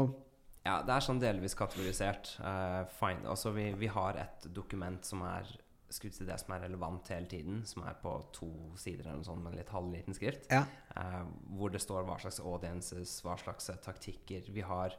Ja, 0.66 0.80
det 0.88 0.96
er 0.96 1.04
sånn 1.04 1.22
delvis 1.22 1.58
kategorisert. 1.60 2.34
Uh, 2.40 2.88
fine. 2.98 3.28
Altså, 3.30 3.54
vi, 3.56 3.70
vi, 3.78 3.92
har 3.92 4.18
et 4.24 4.48
dokument 4.56 5.06
som 5.06 5.22
er 5.28 5.52
skutt 5.94 6.18
til 6.20 6.28
det 6.28 6.38
som 6.42 6.54
er 6.56 6.66
relevant 6.66 7.12
hele 7.14 7.30
tiden, 7.32 7.62
som 7.68 7.86
er 7.88 7.96
på 8.02 8.14
to 8.36 8.50
sider 8.80 9.06
eller 9.06 9.22
noe 9.22 9.28
sånt 9.28 9.44
med 9.46 9.56
litt 9.56 9.72
halvliten 9.72 10.18
skrift, 10.18 10.50
ja. 10.52 10.66
eh, 11.00 11.22
hvor 11.58 11.72
det 11.74 11.84
står 11.84 12.08
hva 12.08 12.18
slags 12.22 12.42
audiences, 12.44 13.20
hva 13.26 13.38
slags 13.40 13.72
taktikker 13.86 14.52
vi 14.54 14.66
har 14.68 14.98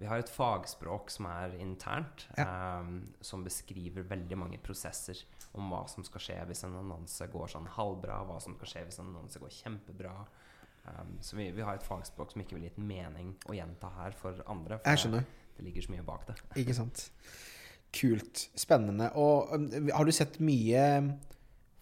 vi 0.00 0.08
har 0.08 0.22
et 0.22 0.30
fagspråk 0.32 1.10
som 1.12 1.26
er 1.28 1.58
internt, 1.60 2.22
ja. 2.38 2.46
um, 2.80 3.02
som 3.20 3.42
beskriver 3.44 4.06
veldig 4.08 4.38
mange 4.40 4.60
prosesser 4.64 5.18
om 5.52 5.68
hva 5.68 5.82
som 5.92 6.06
skal 6.06 6.24
skje 6.24 6.36
hvis 6.48 6.64
en 6.64 6.78
annonse 6.78 7.26
går 7.28 7.52
sånn 7.52 7.68
halvbra, 7.74 8.22
hva 8.24 8.38
som 8.40 8.56
skal 8.56 8.72
skje 8.72 8.86
hvis 8.86 9.00
en 9.02 9.10
annonse 9.10 9.42
går 9.42 9.52
kjempebra. 9.58 10.14
Um, 10.86 11.18
så 11.20 11.36
vi, 11.36 11.50
vi, 11.52 11.60
har 11.66 11.76
et 11.76 11.84
fagspråk 11.84 12.32
som 12.32 12.40
ikke 12.40 12.56
vil 12.56 12.70
gitt 12.70 12.80
mening 12.80 13.34
å 13.44 13.58
gjenta 13.58 13.92
her 13.98 14.16
for 14.16 14.40
andre. 14.48 14.80
For. 14.86 15.18
Det, 15.18 15.50
det 15.58 15.68
ligger 15.68 15.84
så 15.84 15.92
mye 15.98 16.06
bak 16.08 16.24
det. 16.30 16.38
Ikke 16.64 16.80
sant. 16.80 17.10
Kult. 17.94 18.46
Spennende. 18.58 19.10
Og 19.18 19.50
har 19.90 20.06
du 20.06 20.14
sett 20.14 20.38
mye 20.42 20.84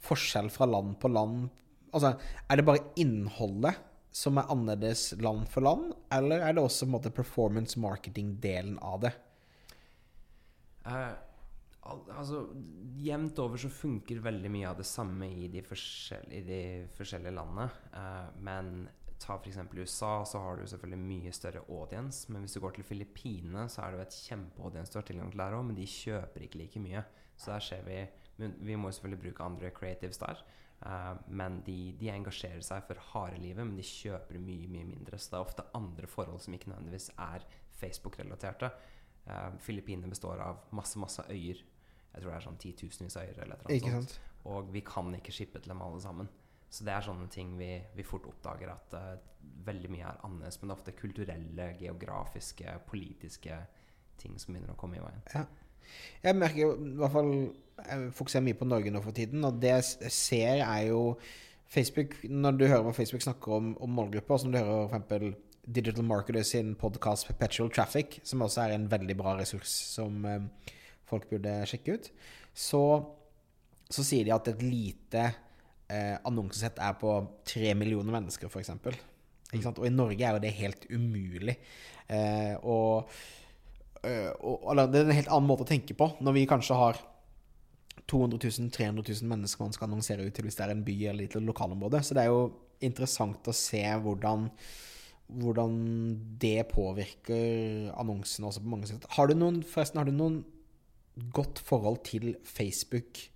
forskjell 0.05 0.49
fra 0.53 0.69
land 0.69 0.97
på 1.03 1.11
land? 1.13 1.49
Altså, 1.93 2.15
er 2.49 2.59
det 2.59 2.67
bare 2.69 2.85
innholdet 3.01 3.85
som 4.15 4.41
er 4.41 4.51
annerledes 4.51 5.13
land 5.23 5.47
for 5.53 5.65
land, 5.65 5.93
eller 6.15 6.43
er 6.43 6.57
det 6.57 6.63
også 6.65 6.87
på 6.87 6.89
en 6.89 6.95
måte 6.97 7.15
performance 7.15 7.81
marketing-delen 7.81 8.79
av 8.83 9.03
det? 9.05 9.13
Uh, 10.89 11.13
al 11.89 12.01
altså, 12.17 12.43
Jevnt 12.99 13.39
over 13.43 13.61
så 13.61 13.71
funker 13.73 14.23
veldig 14.25 14.51
mye 14.53 14.71
av 14.71 14.81
det 14.81 14.89
samme 14.89 15.29
i 15.29 15.49
de, 15.53 15.63
forskjell 15.65 16.33
i 16.35 16.43
de 16.47 16.63
forskjellige 16.97 17.37
landene. 17.37 17.69
Uh, 17.93 18.41
men 18.45 18.73
ta 19.21 19.37
f.eks. 19.39 19.59
USA, 19.75 20.13
så 20.25 20.41
har 20.43 20.57
du 20.57 20.67
selvfølgelig 20.67 21.01
mye 21.01 21.33
større 21.35 21.65
audience. 21.69 22.33
Men 22.33 22.45
hvis 22.45 22.55
du 22.57 22.61
går 22.61 22.77
til 22.77 22.87
Filippinene, 22.87 23.69
så 23.69 23.83
er 23.83 23.91
det 23.91 23.99
jo 23.99 24.07
et 24.07 24.21
kjempeaudience 24.29 24.93
du 24.93 24.99
har 25.01 25.09
tilgang 25.09 25.33
til 25.33 25.43
der 25.43 25.57
òg, 25.59 25.67
men 25.69 25.79
de 25.79 25.87
kjøper 25.89 26.47
ikke 26.47 26.63
like 26.63 26.83
mye. 26.83 27.03
Så 27.39 27.53
der 27.53 27.67
ser 27.67 27.83
vi 27.87 28.07
Vi 28.39 28.77
må 28.79 28.91
selvfølgelig 28.91 29.23
bruke 29.23 29.43
andre 29.43 29.71
creatives 29.75 30.19
der. 30.19 30.45
Uh, 30.79 31.17
men 31.27 31.63
de, 31.67 31.97
de, 31.99 32.11
engasjerer 32.13 32.63
seg 32.63 32.85
for 32.87 33.01
harde 33.11 33.41
livet, 33.43 33.67
men 33.67 33.75
de 33.77 33.83
kjøper 33.83 34.39
mye 34.39 34.69
mye 34.71 34.87
mindre. 34.87 35.19
Så 35.19 35.33
det 35.33 35.39
er 35.39 35.47
ofte 35.47 35.65
andre 35.75 36.07
forhold 36.07 36.39
som 36.41 36.55
ikke 36.55 36.71
nødvendigvis 36.71 37.11
er 37.19 37.47
Facebook-relaterte. 37.81 38.71
Uh, 39.27 39.59
Filippinene 39.59 40.11
består 40.13 40.39
av 40.45 40.63
masse 40.71 40.99
masse 41.03 41.25
øyer. 41.31 41.65
Jeg 42.13 42.23
tror 42.23 42.31
det 42.31 42.37
er 42.37 42.47
sånn 42.47 42.63
titusenvis 42.63 43.19
av 43.19 43.27
øyer. 43.27 43.43
eller 43.43 43.65
noe 43.65 43.81
sånt. 43.83 44.21
Og 44.47 44.71
vi 44.73 44.85
kan 44.87 45.11
ikke 45.19 45.35
shippe 45.35 45.59
til 45.59 45.75
dem 45.75 45.83
alle 45.83 46.01
sammen. 46.01 46.31
Så 46.69 46.85
det 46.85 46.93
er 46.93 47.05
sånne 47.05 47.29
ting 47.33 47.55
vi, 47.59 47.71
vi 47.97 48.05
fort 48.05 48.27
oppdager 48.29 48.73
at 48.75 48.97
uh, 48.99 49.15
veldig 49.67 49.91
mye 49.93 50.05
er 50.05 50.21
annerledes. 50.27 50.61
Men 50.61 50.69
det 50.69 50.75
er 50.75 50.81
ofte 50.81 50.97
kulturelle, 50.99 51.71
geografiske, 51.81 52.77
politiske 52.91 53.57
ting 54.21 54.37
som 54.41 54.53
begynner 54.53 54.75
å 54.75 54.79
komme 54.79 54.99
i 54.99 55.03
veien. 55.03 55.25
Ja. 55.35 55.47
Jeg 56.21 56.37
merker 56.37 56.75
i 56.75 56.95
hvert 57.01 57.15
fall 57.15 57.31
Jeg 57.79 58.09
fokuserer 58.13 58.45
mye 58.45 58.57
på 58.59 58.67
Norge 58.69 58.91
nå 58.93 59.01
for 59.01 59.17
tiden, 59.17 59.45
og 59.47 59.61
det 59.63 59.71
jeg 59.71 60.13
ser, 60.13 60.65
er 60.67 60.89
jo 60.91 61.15
Facebook 61.69 62.17
Når 62.29 62.59
du 62.59 62.65
hører 62.67 62.85
hva 62.85 62.93
Facebook 62.97 63.25
snakker 63.25 63.55
om, 63.57 63.71
om 63.81 63.95
målgrupper, 63.97 64.43
som 64.43 64.53
du 64.53 64.59
hører 64.59 64.91
f.eks. 64.99 65.39
Digital 65.69 66.05
Marketers 66.09 66.53
sin 66.55 66.75
podkast 66.81 67.27
Perpetual 67.29 67.69
Traffic, 67.73 68.19
som 68.25 68.41
også 68.45 68.63
er 68.63 68.75
en 68.75 68.87
veldig 68.89 69.17
bra 69.19 69.35
ressurs 69.37 69.69
som 69.69 70.25
uh, 70.25 70.47
folk 71.09 71.29
burde 71.29 71.59
sjekke 71.69 71.97
ut, 71.99 72.09
så, 72.57 72.81
så, 73.85 74.05
sier 74.05 74.25
de 74.25 74.33
at 74.33 74.49
et 74.49 74.65
lite 74.65 75.27
eh, 75.89 76.15
annonsesett 76.29 76.81
er 76.85 76.97
på 77.01 77.17
tre 77.49 77.75
millioner 77.79 78.19
mennesker, 78.21 78.49
f.eks. 78.53 78.73
Og 79.73 79.85
i 79.87 79.93
Norge 79.93 80.25
er 80.25 80.37
jo 80.37 80.45
det 80.45 80.57
helt 80.59 80.89
umulig. 80.93 81.57
Eh, 82.09 82.55
og 82.63 83.09
Eh, 84.07 84.33
og, 84.47 84.67
eller 84.71 84.91
det 84.91 85.01
er 85.01 85.09
en 85.09 85.19
helt 85.19 85.31
annen 85.33 85.49
måte 85.49 85.65
å 85.67 85.69
tenke 85.69 85.97
på 85.99 86.13
når 86.23 86.37
vi 86.37 86.49
kanskje 86.51 86.77
har 86.79 87.01
200 88.09 88.39
000, 88.41 88.71
300 88.73 89.05
000 89.05 89.31
mennesker 89.33 89.65
man 89.65 89.75
skal 89.75 89.89
annonsere 89.89 90.25
ut 90.25 90.37
til 90.37 90.47
hvis 90.47 90.59
det 90.59 90.65
er 90.65 90.75
en 90.75 90.85
by 90.87 90.97
eller 91.11 91.27
et 91.27 91.41
lokalområde. 91.43 92.01
Så 92.05 92.17
det 92.17 92.25
er 92.25 92.31
jo 92.31 92.45
interessant 92.85 93.51
å 93.51 93.57
se 93.57 93.83
hvordan, 94.05 94.47
hvordan 95.43 95.75
det 96.41 96.69
påvirker 96.71 97.91
annonsene 97.99 98.49
også 98.49 98.63
på 98.65 98.73
mange 98.73 98.89
sider. 98.89 99.11
Har 99.19 99.29
du 99.29 99.37
noen, 99.37 99.61
forresten, 99.67 100.01
har 100.01 100.09
du 100.09 100.15
noen 100.15 100.41
godt 101.35 101.61
forhold 101.67 102.01
til 102.09 102.31
Facebook? 102.47 103.27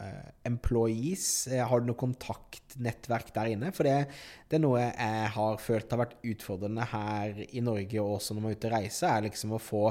Uh, 0.00 0.30
employees? 0.48 1.46
Eh, 1.52 1.60
har 1.60 1.82
du 1.82 1.90
noe 1.90 1.98
kontaktnettverk 2.00 3.34
der 3.34 3.50
inne? 3.52 3.68
For 3.76 3.84
det, 3.84 4.08
det, 4.48 4.56
er 4.56 4.62
noe 4.64 4.80
jeg 4.80 5.26
har 5.34 5.60
følt 5.60 5.92
har 5.92 6.00
vært 6.00 6.16
utfordrende 6.24 6.86
her 6.88 7.42
i 7.44 7.60
Norge, 7.64 8.00
og 8.00 8.16
også 8.16 8.36
når 8.36 8.46
man 8.46 8.54
er 8.54 8.60
ute 8.60 8.70
og 8.70 8.76
reiser, 8.78 9.10
er 9.10 9.26
liksom 9.28 9.52
å 9.56 9.60
få 9.60 9.84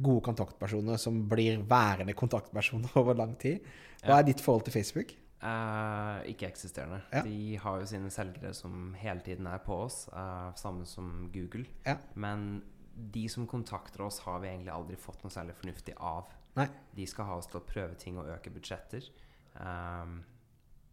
gode 0.00 0.24
kontaktpersoner 0.30 1.00
som 1.00 1.18
blir 1.28 1.60
værende 1.68 2.16
kontaktpersoner 2.16 2.96
over 3.02 3.18
lang 3.20 3.36
tid. 3.40 3.60
Hva 4.00 4.22
er 4.22 4.30
ditt 4.30 4.40
forhold 4.40 4.64
til 4.68 4.78
Facebook? 4.78 5.12
Uh, 5.40 6.20
ikke 6.28 6.48
eksisterende. 6.50 7.00
Ja. 7.12 7.22
De 7.24 7.56
har 7.60 7.80
jo 7.80 7.88
sine 7.88 8.10
selgere 8.12 8.52
som 8.56 8.94
hele 9.00 9.24
tiden 9.24 9.48
er 9.48 9.60
på 9.64 9.76
oss, 9.86 10.02
uh, 10.12 10.52
samme 10.56 10.88
som 10.88 11.30
Google. 11.32 11.64
Ja. 11.86 11.96
Men 12.14 12.62
de 12.94 13.28
som 13.32 13.46
kontakter 13.48 14.04
oss, 14.04 14.20
har 14.26 14.40
vi 14.42 14.50
egentlig 14.50 14.72
aldri 14.74 14.98
fått 15.00 15.24
noe 15.24 15.32
særlig 15.32 15.56
fornuftig 15.60 15.96
av. 15.96 16.28
Nei. 16.58 16.66
De 16.96 17.06
skal 17.08 17.28
ha 17.28 17.38
oss 17.40 17.48
til 17.48 17.60
å 17.60 17.66
prøve 17.66 17.96
ting 18.00 18.18
og 18.20 18.28
øke 18.34 18.52
budsjetter. 18.52 19.06
Um, 19.58 20.20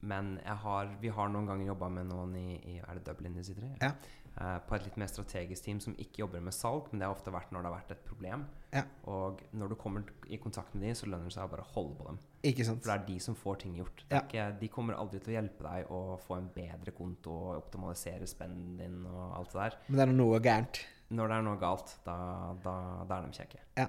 men 0.08 0.38
har, 0.46 0.94
vi 1.02 1.10
har 1.10 1.30
noen 1.34 1.48
ganger 1.50 1.72
jobba 1.72 1.90
med 1.90 2.08
noen 2.12 2.36
i, 2.38 2.48
i, 2.70 2.78
Er 2.84 3.00
det 3.00 3.08
Dublin 3.08 3.34
de 3.38 3.44
sitter 3.46 3.66
i? 3.66 3.74
Ja. 3.82 3.94
Uh, 4.38 4.60
på 4.70 4.76
et 4.78 4.84
litt 4.86 5.00
mer 5.02 5.10
strategisk 5.10 5.66
team 5.66 5.80
som 5.82 5.96
ikke 5.98 6.22
jobber 6.22 6.44
med 6.46 6.54
salg, 6.54 6.92
men 6.92 7.02
det 7.02 7.08
har 7.08 7.16
ofte 7.16 7.34
vært 7.34 7.50
når 7.54 7.64
det 7.64 7.70
har 7.72 7.76
vært 7.80 7.94
et 7.96 8.04
problem. 8.06 8.44
Ja. 8.70 8.84
Og 9.10 9.42
når 9.58 9.74
du 9.74 9.76
kommer 9.82 10.06
i 10.30 10.38
kontakt 10.42 10.76
med 10.76 10.86
de, 10.86 10.92
så 11.00 11.10
lønner 11.10 11.32
det 11.32 11.34
seg 11.34 11.48
å 11.48 11.54
bare 11.56 11.66
holde 11.74 11.96
på 11.98 12.12
dem. 12.12 12.20
Ikke 12.46 12.68
sant? 12.68 12.84
For 12.84 12.92
det 12.92 12.98
er 13.00 13.08
de 13.08 13.18
som 13.26 13.38
får 13.40 13.64
ting 13.64 13.80
gjort. 13.80 14.04
Ja. 14.12 14.22
Ikke, 14.22 14.46
de 14.62 14.70
kommer 14.70 15.00
aldri 15.00 15.24
til 15.24 15.34
å 15.34 15.38
hjelpe 15.40 15.66
deg 15.66 15.90
å 15.90 16.02
få 16.22 16.38
en 16.38 16.52
bedre 16.54 16.94
konto 16.96 17.34
og 17.34 17.64
optimalisere 17.64 18.30
spenden 18.30 18.78
din 18.78 19.00
og 19.10 19.40
alt 19.40 19.56
det 19.56 19.64
der. 19.64 19.80
Men 19.88 19.98
det 19.98 20.06
er 20.06 20.14
noe 20.20 20.42
gærent? 20.46 20.84
Når 21.18 21.32
det 21.32 21.40
er 21.40 21.48
noe 21.48 21.60
galt, 21.62 21.96
da, 22.06 22.18
da, 22.62 22.76
da 23.08 23.18
er 23.18 23.26
de 23.26 23.42
kjekke. 23.42 23.64
Ja. 23.80 23.88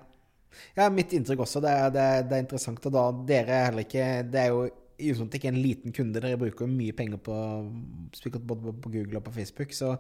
Ja, 0.77 0.89
mitt 0.93 1.13
inntrykk 1.15 1.45
også. 1.45 1.63
Det 1.65 1.71
er, 1.71 1.89
det, 1.95 2.07
det 2.29 2.37
er 2.37 2.45
interessant. 2.45 2.87
Og 2.89 2.95
da 2.95 3.07
dere 3.29 3.57
er 3.57 3.67
heller 3.69 3.87
ikke 3.87 4.07
Det 4.29 4.43
er 4.43 4.53
jo 4.55 4.69
i 4.99 5.13
utgangspunktet 5.13 5.39
ikke 5.39 5.53
en 5.53 5.63
liten 5.63 5.95
kunde. 5.95 6.23
Dere 6.23 6.41
bruker 6.41 6.67
jo 6.67 6.75
mye 6.75 6.95
penger 6.97 7.21
på 7.23 7.35
både 8.39 8.75
på 8.83 8.91
Google 8.91 9.21
og 9.21 9.27
på 9.29 9.35
Facebook. 9.37 9.75
Så 9.77 9.95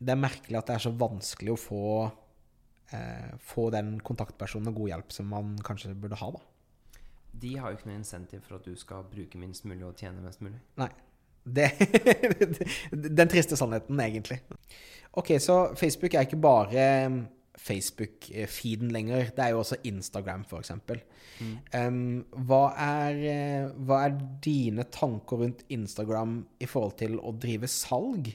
det 0.00 0.14
er 0.14 0.20
merkelig 0.20 0.58
at 0.60 0.68
det 0.68 0.76
er 0.76 0.84
så 0.84 0.92
vanskelig 0.96 1.54
å 1.54 1.60
få, 1.60 1.84
eh, 2.92 3.30
få 3.52 3.70
den 3.72 3.98
kontaktpersonen 4.04 4.72
og 4.72 4.82
god 4.82 4.92
hjelp 4.94 5.12
som 5.12 5.30
man 5.32 5.56
kanskje 5.64 5.94
burde 5.94 6.20
ha, 6.20 6.30
da. 6.36 6.40
De 7.40 7.56
har 7.56 7.70
jo 7.70 7.78
ikke 7.78 7.88
noe 7.88 8.00
insentiv 8.00 8.42
for 8.44 8.58
at 8.58 8.66
du 8.66 8.74
skal 8.76 9.06
bruke 9.08 9.38
minst 9.38 9.64
mulig 9.64 9.86
og 9.86 9.96
tjene 9.96 10.24
mest 10.24 10.42
mulig. 10.44 10.60
Nei. 10.80 10.90
Det, 11.40 11.70
den 13.20 13.30
triste 13.32 13.56
sannheten, 13.56 14.00
egentlig. 14.04 14.42
Ok, 15.16 15.38
så 15.40 15.74
Facebook 15.78 16.14
er 16.14 16.26
ikke 16.26 16.40
bare 16.42 16.82
Facebook-feeden 17.60 18.90
lenger. 18.94 19.30
Det 19.36 19.44
er 19.44 19.52
jo 19.54 19.60
også 19.62 19.80
Instagram, 19.88 20.44
f.eks. 20.48 20.72
Mm. 21.40 21.52
Um, 21.74 22.00
hva, 22.48 22.62
er, 22.80 23.20
eh, 23.30 23.68
hva 23.86 24.02
er 24.06 24.16
dine 24.44 24.86
tanker 24.92 25.44
rundt 25.44 25.64
Instagram 25.72 26.40
i 26.60 26.68
forhold 26.68 26.98
til 27.00 27.18
å 27.20 27.34
drive 27.36 27.70
salg? 27.70 28.32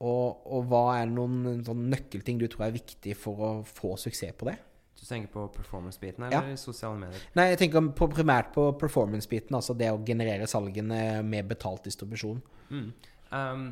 Og, 0.00 0.46
og 0.48 0.64
hva 0.70 0.84
er 1.02 1.10
noen 1.12 1.60
sånn 1.66 1.88
nøkkelting 1.92 2.40
du 2.40 2.46
tror 2.48 2.70
er 2.70 2.78
viktig 2.78 3.12
for 3.20 3.44
å 3.44 3.50
få 3.68 3.96
suksess 4.00 4.36
på 4.38 4.48
det? 4.48 4.56
Du 5.00 5.06
tenker 5.06 5.32
på 5.32 5.46
performance-biten 5.54 6.26
Ja. 6.30 6.42
eller 6.42 6.56
sosiale 6.60 6.98
medier? 7.00 7.20
Nei, 7.34 7.50
jeg 7.52 7.58
tenker 7.62 7.86
på, 7.96 8.08
primært 8.12 8.52
på 8.52 8.66
performance-biten, 8.80 9.56
altså 9.56 9.76
det 9.76 9.88
å 9.92 10.00
generere 10.04 10.48
salgene 10.48 11.22
med 11.24 11.48
betalt 11.48 11.84
distribusjon. 11.88 12.42
Mm. 12.70 12.90
Um, 13.32 13.64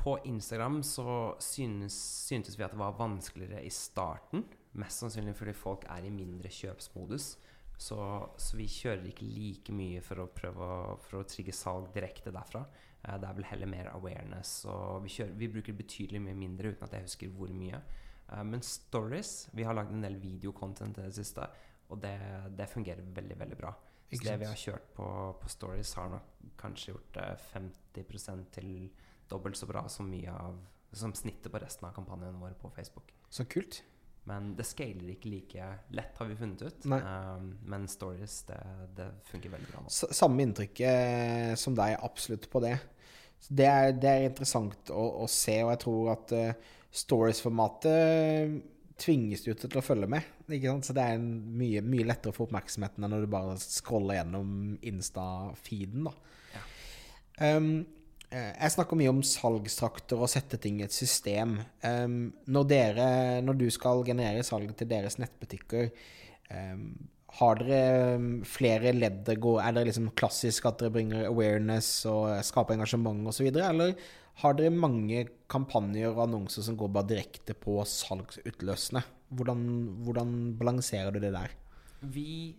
på 0.00 0.16
Instagram 0.24 0.80
så 0.86 1.36
synes, 1.44 1.96
syntes 2.26 2.56
vi 2.58 2.64
at 2.64 2.72
det 2.72 2.80
var 2.80 2.96
vanskeligere 2.98 3.62
i 3.64 3.70
starten. 3.74 4.46
Mest 4.80 5.02
sannsynlig 5.02 5.34
fordi 5.36 5.52
folk 5.56 5.84
er 5.92 6.06
i 6.06 6.12
mindre 6.14 6.48
kjøpsmodus. 6.52 7.34
Så, 7.80 7.98
så 8.36 8.56
vi 8.58 8.66
kjører 8.68 9.06
ikke 9.08 9.28
like 9.28 9.72
mye 9.72 10.00
for 10.04 10.20
å 10.20 10.30
prøve 10.36 10.64
å, 10.64 10.94
for 11.00 11.20
å 11.20 11.26
trigge 11.28 11.52
salg 11.56 11.88
direkte 11.94 12.32
derfra. 12.32 12.64
Eh, 13.02 13.16
det 13.20 13.28
er 13.28 13.36
vel 13.38 13.48
heller 13.48 13.70
mer 13.72 13.90
awareness. 13.94 14.54
Og 14.68 15.04
vi, 15.04 15.14
kjører, 15.16 15.36
vi 15.40 15.50
bruker 15.52 15.76
betydelig 15.76 16.20
mye 16.24 16.38
mindre, 16.38 16.72
uten 16.74 16.88
at 16.88 16.96
jeg 16.96 17.08
husker 17.08 17.36
hvor 17.36 17.52
mye. 17.56 17.80
Eh, 18.28 18.42
men 18.46 18.64
stories 18.64 19.48
Vi 19.56 19.64
har 19.68 19.76
lagd 19.76 19.92
en 19.96 20.04
del 20.04 20.16
videocontent 20.20 21.00
i 21.00 21.06
det 21.08 21.16
siste, 21.16 21.48
og 21.90 22.00
det, 22.04 22.16
det 22.56 22.68
fungerer 22.70 23.04
veldig, 23.16 23.38
veldig 23.40 23.60
bra. 23.60 23.72
Så 24.10 24.24
det 24.26 24.40
vi 24.40 24.48
har 24.48 24.58
kjørt 24.58 24.90
på, 24.96 25.06
på 25.40 25.52
stories, 25.52 25.94
har 25.94 26.08
nok 26.10 26.56
kanskje 26.58 26.92
gjort 26.92 27.12
det 27.14 27.28
50% 27.52 28.48
til 28.56 28.72
dobbelt 29.30 29.58
så 29.58 29.68
bra 29.70 29.86
som 29.88 30.10
mye 30.10 30.34
av 30.34 30.58
som 30.92 31.14
snittet 31.14 31.52
på 31.52 31.58
resten 31.62 31.86
av 31.86 31.94
kampanjene 31.94 32.38
våre 32.40 32.56
på 32.58 32.70
Facebook. 32.74 33.12
Så 33.30 33.44
kult. 33.44 33.82
Men 34.28 34.52
det 34.56 34.66
scaler 34.68 35.14
ikke 35.14 35.30
like 35.32 35.68
lett, 35.96 36.18
har 36.18 36.28
vi 36.28 36.36
funnet 36.36 36.62
ut. 36.62 36.86
Um, 36.86 37.52
men 37.66 37.86
stories, 37.88 38.42
det, 38.48 38.58
det 38.98 39.06
funker 39.30 39.54
veldig 39.54 39.70
bra 39.70 39.84
nå. 39.84 39.90
S 39.90 40.04
samme 40.18 40.44
inntrykk 40.44 40.82
eh, 40.86 41.52
som 41.58 41.76
deg, 41.78 41.96
absolutt 42.04 42.50
på 42.52 42.62
det. 42.64 42.76
Så 43.40 43.56
det, 43.56 43.68
er, 43.70 43.94
det 43.96 44.10
er 44.10 44.26
interessant 44.28 44.92
å, 44.92 45.06
å 45.24 45.30
se, 45.30 45.56
og 45.64 45.72
jeg 45.72 45.82
tror 45.86 46.10
at 46.12 46.34
uh, 46.36 46.74
stories-formatet 47.00 48.60
tvinges 49.00 49.46
du 49.46 49.54
til 49.56 49.80
å 49.80 49.84
følge 49.84 50.10
med. 50.12 50.26
Så 50.84 50.92
det 50.92 51.06
er 51.06 51.16
en 51.16 51.30
mye, 51.56 51.80
mye 51.80 52.04
lettere 52.10 52.34
å 52.34 52.36
få 52.36 52.44
oppmerksomheten 52.44 53.06
enn 53.06 53.14
når 53.14 53.24
du 53.24 53.32
bare 53.32 53.56
scroller 53.62 54.18
gjennom 54.18 54.50
Insta-feeden. 54.90 56.10
Ja. 56.52 56.66
Um, 57.56 57.86
jeg 58.30 58.72
snakker 58.74 58.98
mye 58.98 59.10
om 59.10 59.22
salgstrakter 59.26 60.20
og 60.22 60.30
sette 60.30 60.58
ting 60.62 60.78
i 60.78 60.84
et 60.86 60.94
system. 60.94 61.56
Når, 61.82 62.66
dere, 62.70 63.06
når 63.42 63.58
du 63.58 63.66
skal 63.74 64.04
generere 64.06 64.44
salg 64.46 64.70
til 64.78 64.90
deres 64.90 65.18
nettbutikker, 65.18 65.90
har 67.40 67.60
dere 67.62 68.42
flere 68.48 68.90
ledd 68.96 69.20
det 69.28 69.36
går 69.38 69.60
Er 69.62 69.74
det 69.76 69.84
liksom 69.86 70.08
klassisk 70.18 70.66
at 70.66 70.80
dere 70.80 70.94
bringer 70.94 71.28
awareness 71.28 72.04
og 72.10 72.32
skaper 72.46 72.74
engasjement 72.74 73.30
osv., 73.30 73.50
eller 73.50 73.94
har 74.40 74.56
dere 74.56 74.72
mange 74.72 75.26
kampanjer 75.52 76.10
og 76.14 76.24
annonser 76.24 76.64
som 76.64 76.78
går 76.78 76.90
bare 76.94 77.10
direkte 77.10 77.54
på 77.58 77.76
salgsutløsende? 77.86 79.02
Hvordan, 79.30 79.62
hvordan 80.06 80.34
balanserer 80.58 81.14
du 81.14 81.20
det 81.22 81.34
der? 81.34 81.52
Vi 82.00 82.56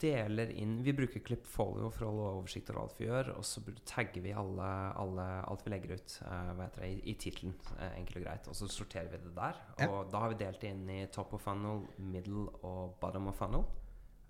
deler 0.00 0.50
inn 0.58 0.78
Vi 0.84 0.94
bruker 0.96 1.22
Clipfolio 1.24 1.90
for 1.92 2.08
holde 2.08 2.28
oversikt 2.38 2.70
over 2.70 2.82
alt 2.84 3.00
vi 3.00 3.08
gjør, 3.08 3.32
og 3.36 3.44
så 3.46 3.62
tagger 3.88 4.24
vi 4.24 4.34
alle, 4.36 4.70
alle, 5.02 5.26
alt 5.48 5.64
vi 5.66 5.74
legger 5.74 5.94
ut 5.98 6.16
uh, 6.26 6.52
heter 6.60 6.84
det, 6.84 6.90
i, 6.90 6.98
i 7.12 7.16
tittelen, 7.20 7.54
uh, 7.76 7.90
enkelt 7.98 8.20
og 8.22 8.26
greit. 8.26 8.48
Og 8.50 8.58
så 8.58 8.70
sorterer 8.72 9.10
vi 9.12 9.20
det 9.22 9.34
der. 9.36 9.60
Ja. 9.80 9.90
Og 9.90 10.10
da 10.12 10.24
har 10.24 10.32
vi 10.32 10.40
delt 10.44 10.66
inn 10.68 10.84
i 10.92 11.04
top 11.12 11.34
of 11.36 11.44
funnel, 11.46 11.86
middle 11.98 12.48
og 12.62 12.96
bottom 13.02 13.30
of 13.32 13.38
funnel. 13.40 13.66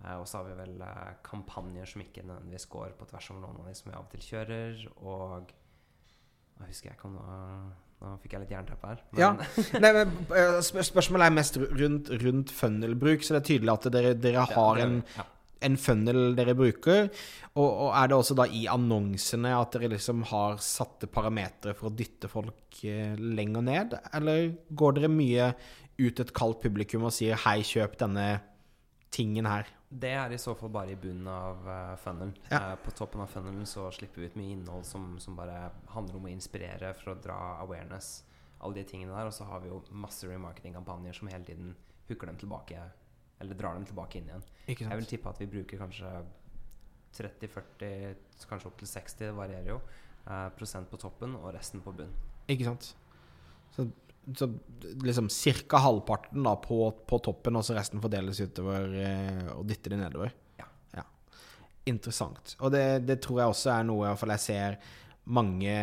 Uh, 0.03 0.19
og 0.19 0.27
så 0.29 0.41
har 0.41 0.49
vi 0.51 0.59
vel 0.59 0.81
eh, 0.83 1.13
kampanjer 1.23 1.87
som 1.87 2.03
ikke 2.03 2.25
nødvendigvis 2.27 2.67
går 2.73 2.97
på 2.99 3.07
tvers 3.07 3.29
over 3.31 3.45
noen 3.45 3.61
av 3.63 3.69
de 3.71 3.75
som 3.79 3.91
vi 3.91 3.95
av 3.95 4.07
og 4.09 4.11
til 4.15 4.29
kjører. 4.33 4.85
Og 4.99 5.59
Nå 6.59 6.69
husker 6.69 6.91
jeg 6.91 7.01
om 7.09 7.15
nå, 8.03 8.17
fikk 8.23 8.35
jeg 8.35 8.43
litt 8.45 8.55
jernteppe 8.55 8.91
her. 8.91 9.03
Ja. 9.19 9.31
Nei, 9.83 9.93
men 9.95 10.17
eh, 10.35 10.59
Spørsmålet 10.65 11.29
er 11.29 11.37
mest 11.37 11.59
rundt, 11.63 12.11
rundt 12.23 12.55
funnel-bruk, 12.55 13.23
så 13.23 13.37
det 13.37 13.43
er 13.43 13.49
tydelig 13.53 13.75
at 13.77 13.89
dere, 13.95 14.13
dere 14.19 14.47
har 14.51 14.83
en, 14.83 14.99
ja. 15.15 15.27
En 15.67 15.77
funnel 15.81 16.37
dere 16.39 16.55
bruker. 16.59 17.09
Og, 17.53 17.69
og 17.69 17.91
er 17.99 18.09
det 18.09 18.17
også 18.17 18.37
da 18.39 18.47
i 18.49 18.65
annonsene 18.71 19.53
at 19.57 19.77
dere 19.77 19.93
liksom 19.95 20.25
har 20.31 20.57
satte 20.65 21.11
parametere 21.13 21.77
for 21.79 21.91
å 21.91 21.95
dytte 21.97 22.31
folk 22.33 22.81
eh, 22.89 23.15
lenger 23.19 23.67
ned? 23.67 23.99
Eller 24.17 24.51
går 24.71 24.99
dere 24.99 25.13
mye 25.13 25.53
ut 26.01 26.25
et 26.25 26.35
kaldt 26.35 26.63
publikum 26.65 27.07
og 27.07 27.15
sier 27.15 27.39
'hei, 27.39 27.61
kjøp 27.67 27.99
denne 28.01 28.27
tingen 29.13 29.47
her'? 29.47 29.69
Det 29.93 30.15
er 30.17 30.33
i 30.33 30.41
så 30.41 30.55
fall 30.57 30.71
bare 30.73 30.95
i 30.95 30.97
bunnen 30.97 31.27
av 31.29 31.67
uh, 31.69 31.97
funnelen. 32.01 32.33
Ja. 32.49 32.73
Eh, 32.73 32.77
på 32.81 32.95
toppen 32.97 33.21
av 33.21 33.29
funnelen 33.29 33.67
så 33.69 33.91
slipper 33.93 34.23
vi 34.23 34.31
ut 34.31 34.39
mye 34.41 34.55
innhold 34.55 34.87
som, 34.89 35.19
som 35.21 35.37
bare 35.37 35.69
handler 35.93 36.17
om 36.17 36.29
å 36.31 36.33
inspirere 36.33 36.95
for 36.97 37.13
å 37.13 37.21
dra 37.21 37.37
awareness. 37.61 38.23
Alle 38.65 38.81
de 38.81 38.87
tingene 38.89 39.13
der. 39.13 39.29
Og 39.29 39.37
så 39.37 39.45
har 39.45 39.61
vi 39.61 39.69
jo 39.69 39.83
masse 39.93 40.25
remarketing-kampanjer 40.31 41.19
som 41.19 41.29
hele 41.29 41.45
tiden 41.45 41.75
hooker 42.09 42.31
dem 42.31 42.41
tilbake. 42.41 42.81
Eller 43.43 43.59
drar 43.59 43.75
dem 43.77 43.85
tilbake 43.89 44.21
inn 44.21 44.31
igjen. 44.31 44.45
Jeg 44.71 45.01
vil 45.03 45.09
tippe 45.11 45.31
at 45.33 45.41
vi 45.43 45.51
bruker 45.51 45.81
kanskje 45.83 46.11
30-40, 47.13 48.15
kanskje 48.49 48.71
opp 48.71 48.79
til 48.81 48.89
60, 48.89 49.19
det 49.21 49.33
varierer 49.37 49.75
jo. 49.75 49.81
eh, 50.25 50.49
prosent 50.57 50.89
på 50.91 51.01
toppen 51.03 51.35
og 51.41 51.51
resten 51.57 51.83
på 51.85 51.93
bunn. 51.99 52.13
Ikke 52.53 52.71
sant? 52.71 52.93
Så, 53.75 53.87
så 54.39 54.49
liksom 55.03 55.29
ca. 55.29 55.81
halvparten 55.83 56.47
da 56.47 56.55
på, 56.63 56.79
på 57.09 57.19
toppen, 57.25 57.59
og 57.59 57.67
så 57.67 57.77
resten 57.77 58.03
fordeles 58.03 58.41
utover 58.41 58.95
eh, 59.03 59.51
og 59.57 59.67
dytter 59.69 59.95
det 59.97 60.01
nedover. 60.05 60.33
Ja. 60.61 61.05
Interessant. 61.91 62.55
Og 62.63 62.71
det, 62.71 63.03
det 63.09 63.19
tror 63.25 63.43
jeg 63.43 63.53
også 63.57 63.73
er 63.75 63.87
noe 63.89 64.05
i 64.05 64.09
hvert 64.13 64.21
fall 64.21 64.35
jeg 64.37 64.47
ser 64.47 64.77
mange, 65.35 65.75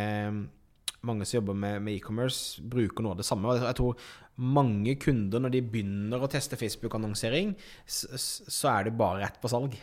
mange 1.06 1.24
som 1.26 1.38
jobber 1.40 1.56
med, 1.56 1.80
med 1.82 1.94
e-commerce, 1.96 2.60
bruker 2.62 3.02
noe 3.06 3.14
av 3.16 3.20
det 3.22 3.26
samme. 3.28 3.48
Og 3.48 3.62
jeg 3.64 3.76
tror 3.78 3.96
mange 4.40 4.94
kunder, 5.00 5.40
når 5.40 5.54
de 5.54 5.62
begynner 5.64 6.20
å 6.24 6.28
teste 6.32 6.58
Facebook-annonsering, 6.60 7.54
s- 7.86 8.06
s- 8.16 8.42
så 8.48 8.68
er 8.74 8.84
det 8.88 8.96
bare 8.98 9.22
rett 9.24 9.40
på 9.40 9.48
salg. 9.52 9.76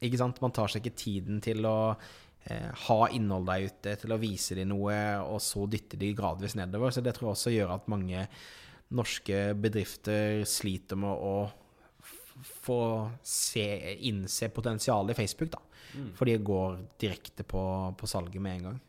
Ikke 0.00 0.18
sant? 0.18 0.40
Man 0.42 0.52
tar 0.56 0.70
seg 0.72 0.82
ikke 0.86 0.96
tiden 0.96 1.40
til 1.44 1.66
å 1.68 1.96
eh, 2.46 2.70
ha 2.86 3.00
innhold 3.12 3.46
der 3.50 3.66
ute, 3.68 3.96
til 4.00 4.14
å 4.14 4.20
vise 4.22 4.54
dem 4.56 4.70
noe, 4.72 4.96
og 5.26 5.42
så 5.44 5.66
dytte 5.70 5.98
de 6.00 6.12
gradvis 6.16 6.54
nedover. 6.56 6.90
Så 6.94 7.02
det 7.04 7.12
tror 7.18 7.28
jeg 7.30 7.36
også 7.36 7.52
gjør 7.54 7.74
at 7.76 7.90
mange 7.92 8.26
norske 8.90 9.42
bedrifter 9.60 10.40
sliter 10.48 10.96
med 10.98 11.12
å 11.14 11.34
få 12.64 13.10
se, 13.26 13.66
innse 14.08 14.48
potensialet 14.54 15.12
i 15.12 15.18
Facebook, 15.20 15.50
da. 15.52 15.60
Mm. 15.98 16.12
For 16.16 16.24
de 16.30 16.38
går 16.38 16.78
direkte 17.02 17.44
på, 17.44 17.60
på 17.98 18.08
salget 18.08 18.40
med 18.42 18.56
en 18.56 18.64
gang. 18.70 18.80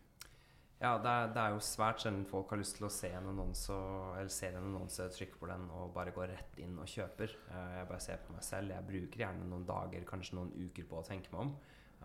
Ja, 0.82 0.96
det 0.98 1.12
er, 1.12 1.28
det 1.30 1.42
er 1.44 1.54
jo 1.54 1.60
svært 1.62 2.02
sjelden 2.02 2.24
folk 2.26 2.50
har 2.50 2.58
lyst 2.58 2.80
til 2.80 2.88
å 2.88 2.94
se 2.94 3.12
en 3.14 3.28
annonse 3.30 3.76
Eller 4.18 4.32
ser 4.34 4.56
en 4.58 4.66
annonse, 4.72 5.06
trykke 5.14 5.38
på 5.38 5.50
den 5.52 5.68
og 5.78 5.92
bare 5.94 6.14
går 6.16 6.32
rett 6.34 6.58
inn 6.64 6.80
og 6.82 6.90
kjøper. 6.90 7.36
Eh, 7.52 7.76
Jeg 7.78 7.90
bare 7.92 8.02
ser 8.02 8.24
på 8.26 8.34
meg 8.34 8.46
selv. 8.48 8.74
Jeg 8.74 8.88
bruker 8.88 9.26
gjerne 9.26 9.46
noen 9.52 9.68
dager, 9.68 10.08
kanskje 10.10 10.40
noen 10.40 10.50
uker 10.58 10.88
på 10.90 10.98
å 10.98 11.06
tenke 11.06 11.30
meg 11.36 11.46
om. 11.46 11.54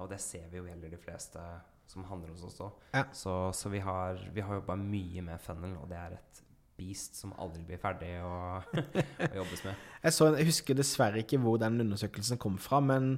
Og 0.05 0.11
det 0.13 0.21
ser 0.21 0.45
vi 0.53 0.61
jo 0.61 0.69
gjelder 0.69 0.93
de 0.93 1.01
fleste 1.01 1.41
som 1.89 2.05
handler 2.05 2.35
hos 2.35 2.45
oss 2.45 2.61
òg. 2.67 2.85
Ja. 2.93 3.07
Så, 3.17 3.33
så 3.57 3.73
vi 3.73 3.81
har, 3.81 4.21
vi 4.35 4.45
har 4.45 4.59
jobba 4.59 4.77
mye 4.77 5.25
med 5.25 5.41
funnel, 5.41 5.77
og 5.81 5.89
det 5.89 6.01
er 6.03 6.19
et 6.19 6.43
beast 6.77 7.17
som 7.17 7.33
aldri 7.41 7.63
blir 7.65 7.81
ferdig 7.81 8.13
å, 8.21 8.61
å 9.31 9.35
jobbes 9.41 9.65
med. 9.65 9.85
Jeg, 10.03 10.17
så, 10.19 10.31
jeg 10.37 10.51
husker 10.51 10.77
dessverre 10.77 11.23
ikke 11.25 11.41
hvor 11.41 11.57
den 11.63 11.81
undersøkelsen 11.87 12.41
kom 12.43 12.59
fra, 12.61 12.83
men 12.85 13.15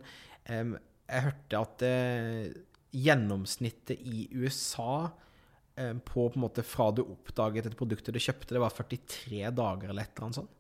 um, 0.47 0.77
jeg 1.09 1.25
hørte 1.27 1.65
at 1.65 1.87
uh, 1.89 2.61
gjennomsnittet 2.95 3.99
i 3.99 4.29
USA 4.39 5.09
på 6.05 6.29
på 6.29 6.39
en 6.39 6.45
måte 6.45 6.65
fra 6.67 6.91
du 6.93 7.05
oppdaget 7.05 7.71
et 7.71 7.77
produkt 7.79 8.11
du 8.13 8.21
kjøpte, 8.21 8.55
det 8.55 8.63
var 8.63 8.75
43 8.75 9.51
dager 9.55 9.93
eller 9.93 10.05
et 10.05 10.15
eller 10.15 10.29
annet 10.29 10.41
sånt. 10.43 10.55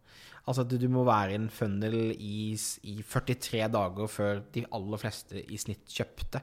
Altså 0.48 0.64
at 0.64 0.70
du, 0.72 0.78
du 0.80 0.88
må 0.88 1.04
være 1.04 1.34
i 1.34 1.38
en 1.38 1.50
funnel 1.52 1.96
i, 2.14 2.56
i 2.88 2.94
43 3.04 3.66
dager 3.74 4.08
før 4.08 4.42
de 4.54 4.64
aller 4.78 5.00
fleste 5.02 5.42
i 5.44 5.60
snitt 5.60 5.84
kjøpte. 5.92 6.40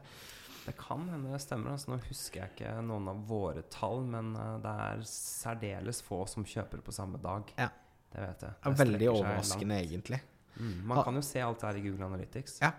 Det 0.65 0.73
kan 0.77 1.03
hende 1.09 1.33
det 1.33 1.41
stemmer. 1.43 1.75
Altså, 1.75 1.91
nå 1.93 1.99
husker 2.07 2.41
jeg 2.41 2.53
ikke 2.53 2.75
noen 2.85 3.09
av 3.11 3.19
våre 3.29 3.61
tall, 3.73 4.01
men 4.09 4.31
eh, 4.37 4.53
det 4.63 4.73
er 4.85 5.03
særdeles 5.09 6.01
få 6.05 6.23
som 6.29 6.45
kjøper 6.45 6.81
på 6.85 6.93
samme 6.95 7.21
dag. 7.21 7.51
Ja. 7.59 7.69
Det 8.15 8.23
vet 8.23 8.45
jeg. 8.47 8.57
Det 8.61 8.71
er 8.71 8.79
veldig 8.79 9.09
overraskende, 9.11 9.77
egentlig. 9.83 10.21
Mm, 10.55 10.85
man 10.87 11.01
kan 11.03 11.17
jo 11.19 11.23
se 11.25 11.41
alt 11.43 11.61
det 11.61 11.69
her 11.69 11.79
i 11.81 11.83
Google 11.85 12.07
Analytics. 12.07 12.59
Ja. 12.63 12.71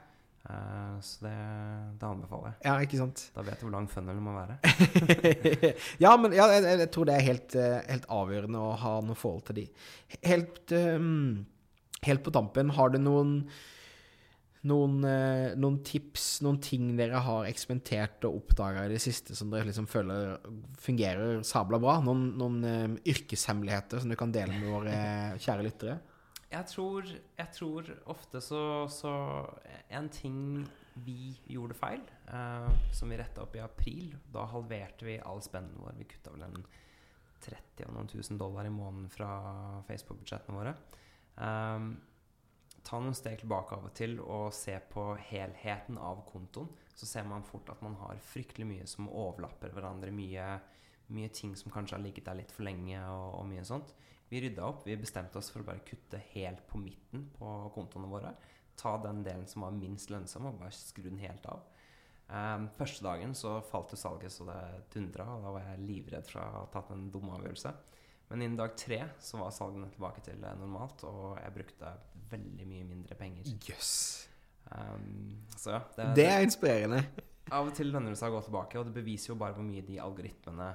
Eh, 0.47 1.01
så 1.01 1.27
det, 1.27 1.37
det 2.01 2.07
anbefaler 2.07 2.53
jeg. 2.53 2.59
Ja, 2.69 2.75
ikke 2.85 3.01
sant? 3.01 3.23
Da 3.35 3.45
vet 3.47 3.61
du 3.61 3.67
hvor 3.67 3.75
lang 3.75 3.89
funnel 3.91 4.19
må 4.23 4.35
være. 4.37 4.59
ja, 6.05 6.13
men 6.21 6.35
ja, 6.37 6.49
jeg, 6.55 6.67
jeg 6.85 6.91
tror 6.95 7.09
det 7.09 7.17
er 7.17 7.29
helt, 7.31 7.57
eh, 7.59 7.79
helt 7.89 8.11
avgjørende 8.19 8.63
å 8.63 8.75
ha 8.83 8.99
noe 9.05 9.19
forhold 9.19 9.47
til 9.49 9.63
de. 9.63 9.67
Helt, 10.27 10.61
um, 10.73 11.47
helt 12.07 12.23
på 12.27 12.35
tampen, 12.35 12.75
har 12.77 12.95
du 12.95 13.01
noen 13.03 13.41
noen, 14.67 14.97
eh, 15.07 15.53
noen 15.55 15.77
tips, 15.87 16.41
noen 16.43 16.57
ting 16.63 16.89
dere 16.99 17.21
har 17.23 17.47
eksperimentert 17.47 18.25
og 18.27 18.41
oppdaga 18.41 18.87
i 18.87 18.91
det 18.91 18.99
siste 19.03 19.37
som 19.39 19.53
dere 19.53 19.69
liksom 19.69 19.87
føler 19.91 20.41
fungerer 20.83 21.45
sabla 21.47 21.79
bra? 21.83 22.01
Noen, 22.03 22.33
noen 22.41 22.57
um, 22.67 22.97
yrkeshemmeligheter 23.07 24.03
som 24.03 24.11
du 24.11 24.17
kan 24.19 24.35
dele 24.35 24.59
med 24.59 24.73
våre 24.73 24.97
kjære 25.39 25.67
lyttere? 25.69 26.01
Jeg 26.47 26.69
tror, 26.71 27.07
jeg 27.11 27.53
tror 27.57 27.89
ofte 28.07 28.41
så, 28.41 28.61
så 28.93 29.13
En 29.91 30.09
ting 30.15 30.67
vi 31.05 31.35
gjorde 31.51 31.75
feil, 31.77 32.03
eh, 32.33 32.69
som 32.95 33.11
vi 33.11 33.19
retta 33.19 33.43
opp 33.43 33.57
i 33.59 33.61
april 33.61 34.15
Da 34.33 34.47
halverte 34.49 35.05
vi 35.05 35.19
all 35.21 35.43
spenden 35.45 35.83
vår. 35.83 35.97
Vi 35.99 36.09
kutta 36.09 36.33
vel 36.33 36.47
en 36.47 36.61
30 37.45 37.89
og 37.89 37.95
noen 37.95 38.09
tusen 38.11 38.39
dollar 38.41 38.67
i 38.67 38.73
måneden 38.73 39.11
fra 39.13 39.29
Facebook-budsjettene 39.89 40.57
våre. 40.57 40.73
Um, 41.37 41.91
ta 42.87 42.99
noen 43.03 43.17
steg 43.19 43.43
tilbake 43.43 43.77
av 43.77 43.89
og 43.91 43.95
til 43.99 44.17
og 44.23 44.55
se 44.57 44.77
på 44.93 45.05
helheten 45.29 46.01
av 46.01 46.25
kontoen. 46.31 46.71
Så 46.97 47.09
ser 47.09 47.27
man 47.29 47.45
fort 47.45 47.69
at 47.73 47.83
man 47.85 47.99
har 48.01 48.23
fryktelig 48.25 48.67
mye 48.71 48.89
som 48.89 49.11
overlapper 49.11 49.75
hverandre. 49.77 50.15
Mye, 50.17 50.49
mye 51.13 51.31
ting 51.35 51.53
som 51.61 51.75
kanskje 51.75 51.99
har 51.99 52.05
ligget 52.07 52.29
der 52.31 52.41
litt 52.41 52.55
for 52.55 52.65
lenge, 52.67 53.03
og, 53.05 53.43
og 53.43 53.49
mye 53.51 53.67
sånt. 53.69 53.93
Vi 54.29 54.41
rydda 54.43 54.67
opp. 54.67 54.87
Vi 54.87 54.97
bestemte 54.99 55.39
oss 55.39 55.53
for 55.53 55.63
å 55.63 55.69
bare 55.69 55.85
kutte 55.87 56.21
helt 56.33 56.65
på 56.69 56.81
midten 56.83 57.29
på 57.37 57.57
kontoene 57.75 58.11
våre. 58.11 58.33
Ta 58.77 58.97
den 59.03 59.23
delen 59.25 59.47
som 59.49 59.65
var 59.65 59.75
minst 59.77 60.11
lønnsom, 60.13 60.49
og 60.51 60.59
bare 60.61 60.75
skru 60.75 61.07
den 61.07 61.23
helt 61.23 61.47
av. 61.51 61.63
Um, 62.27 62.67
første 62.75 63.05
dagen 63.07 63.37
så 63.39 63.61
falt 63.63 63.93
jo 63.95 63.99
salget 64.01 64.35
så 64.35 64.49
det 64.49 64.59
dundra, 64.93 65.29
og 65.37 65.45
da 65.47 65.53
var 65.55 65.69
jeg 65.69 65.85
livredd 65.87 66.27
for 66.27 66.43
å 66.43 66.49
ha 66.57 66.65
tatt 66.73 66.91
en 66.95 67.07
dum 67.15 67.31
avgjørelse. 67.37 67.73
Men 68.27 68.43
innen 68.43 68.59
dag 68.59 68.75
tre 68.75 68.99
så 69.23 69.39
var 69.39 69.55
salgene 69.55 69.89
tilbake 69.95 70.25
til 70.27 70.43
normalt, 70.43 71.05
og 71.07 71.37
jeg 71.39 71.55
brukte 71.55 71.93
veldig 72.33 72.67
mye 72.67 72.89
mindre 72.89 73.15
penger. 73.19 73.47
Jøss. 73.69 73.95
Um, 74.67 75.47
så 75.55 75.77
ja, 75.77 75.81
det, 75.95 76.09
Det 76.19 76.27
er 76.27 76.43
inspirerende. 76.43 77.05
Av 77.55 77.69
og 77.69 77.77
til 77.79 77.93
lønner 77.95 78.11
det 78.11 78.19
seg 78.19 78.35
å 78.35 78.41
gå 78.41 78.49
tilbake, 78.49 78.81
og 78.81 78.89
det 78.89 78.97
beviser 78.97 79.31
jo 79.31 79.39
bare 79.39 79.55
hvor 79.55 79.67
mye 79.67 79.87
de 79.87 80.01
algoritmene 80.03 80.73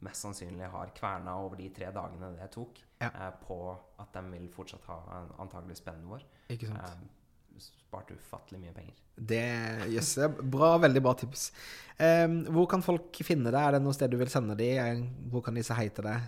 mest 0.00 0.22
sannsynlig 0.24 0.70
har 0.70 0.90
kverna 0.94 1.36
over 1.40 1.56
de 1.56 1.68
tre 1.70 1.86
dagene 1.92 2.36
det 2.36 2.50
tok, 2.52 2.78
Ja. 3.00 3.06
eh, 3.14 3.30
på 3.46 3.76
at 3.98 4.12
de 4.12 4.22
vil 4.30 4.48
fortsatt 4.48 4.84
ha 4.86 4.98
en- 5.20 5.32
antagelig 5.46 5.76
spennende 5.76 6.08
vår. 6.08 6.22
Ikke 6.50 6.66
sant? 6.68 6.78
Eh, 6.82 7.58
sparte 7.58 8.14
ufattelig 8.14 8.60
mye 8.60 8.72
penger. 8.74 8.94
Det 9.16 9.90
Jøss. 9.94 10.18
er 10.18 10.28
bra, 10.28 10.76
veldig 10.78 11.02
bra 11.02 11.12
tips. 11.14 11.52
Eh, 11.98 12.26
hvor 12.50 12.66
kan 12.68 12.82
folk 12.82 13.12
finne 13.22 13.50
deg? 13.50 13.54
Er 13.62 13.70
det 13.72 13.82
noe 13.82 13.92
sted 13.94 14.10
du 14.10 14.16
vil 14.16 14.28
sende 14.28 14.56
dem? 14.56 15.06
Hvor 15.30 15.42
kan 15.44 15.54
de 15.54 15.62
si 15.62 15.72
hei 15.74 15.88
til 15.88 16.04
deg? 16.04 16.20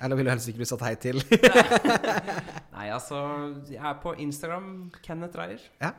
Eller 0.00 0.16
vil 0.16 0.24
du 0.24 0.30
helst 0.30 0.48
ikke 0.48 0.56
bli 0.56 0.64
satt 0.64 0.80
hei 0.80 0.94
til? 0.96 1.20
Nei, 2.72 2.88
altså 2.90 3.18
Jeg 3.68 3.82
er 3.84 3.98
på 4.02 4.14
Instagram, 4.18 4.90
Kenneth 5.02 5.36
Reier. 5.38 5.60
ja, 5.80 5.90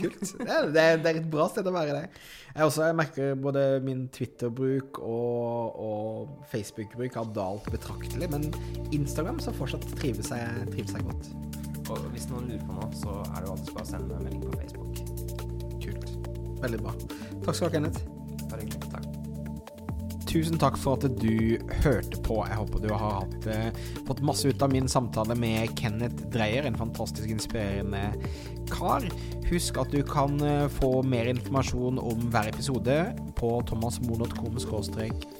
kult. 0.00 0.22
Det 0.38 0.48
er, 0.54 0.68
det 0.72 0.84
er- 1.12 1.18
et 1.22 1.28
bra 1.32 1.46
sted 1.52 1.66
å 1.68 1.72
være 1.74 1.96
det. 1.96 2.04
Jeg, 2.54 2.64
også, 2.64 2.86
jeg 2.88 2.96
merker 2.98 3.34
både 3.38 3.64
min 3.84 4.06
Twitter-bruk 4.14 4.98
og, 5.04 5.78
og 5.88 6.46
Facebook-bruk 6.52 7.18
har 7.20 7.28
dalt 7.36 7.68
betraktelig, 7.74 8.30
men 8.32 8.48
Instagram 8.96 9.38
så 9.44 9.52
fortsatt 9.54 9.86
trives 10.00 10.30
jeg, 10.34 10.66
trives 10.72 10.96
jeg 10.96 11.06
godt. 11.06 11.30
Og 11.88 12.02
hvis 12.12 12.26
noen 12.28 12.50
lurer 12.50 12.64
på 12.68 12.74
noe, 12.76 12.88
så 13.00 13.14
er 13.30 13.38
det 13.40 13.46
jo 13.48 13.54
alltid 13.56 13.74
bare 13.78 13.86
å 13.86 13.92
sende 13.94 14.18
en 14.18 14.26
melding 14.26 14.42
på 14.44 14.56
Facebook. 14.58 14.92
Kult. 15.84 16.10
Veldig 16.64 16.82
bra. 16.84 16.96
Takk 17.46 17.54
skal 17.54 17.62
du 17.62 17.68
ha, 17.68 17.74
Kenneth. 17.78 18.02
Bare 18.48 18.64
hyggelig. 18.64 18.90
Takk. 18.92 19.07
Tusen 20.28 20.58
takk 20.60 20.76
for 20.76 20.98
at 20.98 21.06
du 21.22 21.56
hørte 21.80 22.18
på. 22.20 22.42
Jeg 22.44 22.58
håper 22.60 22.82
du 22.84 22.90
har 22.92 23.22
hatt, 23.22 23.46
eh, 23.48 23.70
fått 24.04 24.20
masse 24.20 24.48
ut 24.48 24.62
av 24.62 24.72
min 24.72 24.88
samtale 24.88 25.34
med 25.34 25.72
Kenneth 25.78 26.28
Dreyer, 26.28 26.66
en 26.68 26.76
fantastisk 26.76 27.30
inspirerende 27.32 28.12
kar. 28.68 29.08
Husk 29.48 29.78
at 29.80 29.90
du 29.90 30.02
kan 30.04 30.36
eh, 30.44 30.68
få 30.68 31.02
mer 31.02 31.30
informasjon 31.32 31.98
om 31.98 32.28
hver 32.28 32.52
episode 32.52 32.98
på 33.40 33.54
thomasmo.com 33.70 34.60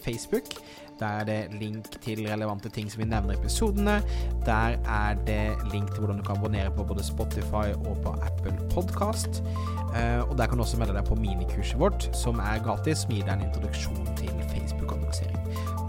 facebook. 0.01 0.57
Der 1.01 1.21
er 1.21 1.25
det 1.25 1.61
link 1.61 1.91
til 2.03 2.27
relevante 2.27 2.69
ting 2.69 2.91
som 2.91 3.03
vi 3.03 3.09
nevner 3.09 3.37
i 3.37 3.39
episodene. 3.39 4.01
Der 4.47 4.79
er 4.83 5.15
det 5.27 5.73
link 5.73 5.93
til 5.93 6.05
hvordan 6.05 6.19
du 6.19 6.27
kan 6.27 6.37
abonnere 6.37 6.71
på 6.75 6.85
både 6.85 7.05
Spotify 7.05 7.75
og 7.77 7.97
på 8.03 8.15
Apple 8.23 8.57
Podcast. 8.75 9.43
Eh, 9.97 10.31
og 10.31 10.39
der 10.39 10.47
kan 10.47 10.59
du 10.59 10.63
også 10.63 10.79
melde 10.79 10.95
deg 10.95 11.05
på 11.05 11.15
minikurset 11.15 11.79
vårt, 11.81 12.11
som 12.17 12.39
er 12.39 12.63
gratis, 12.65 13.05
som 13.05 13.15
gir 13.15 13.25
deg 13.25 13.39
en 13.39 13.47
introduksjon 13.49 14.09
til 14.19 14.35
Facebook-annonsering. 14.51 15.39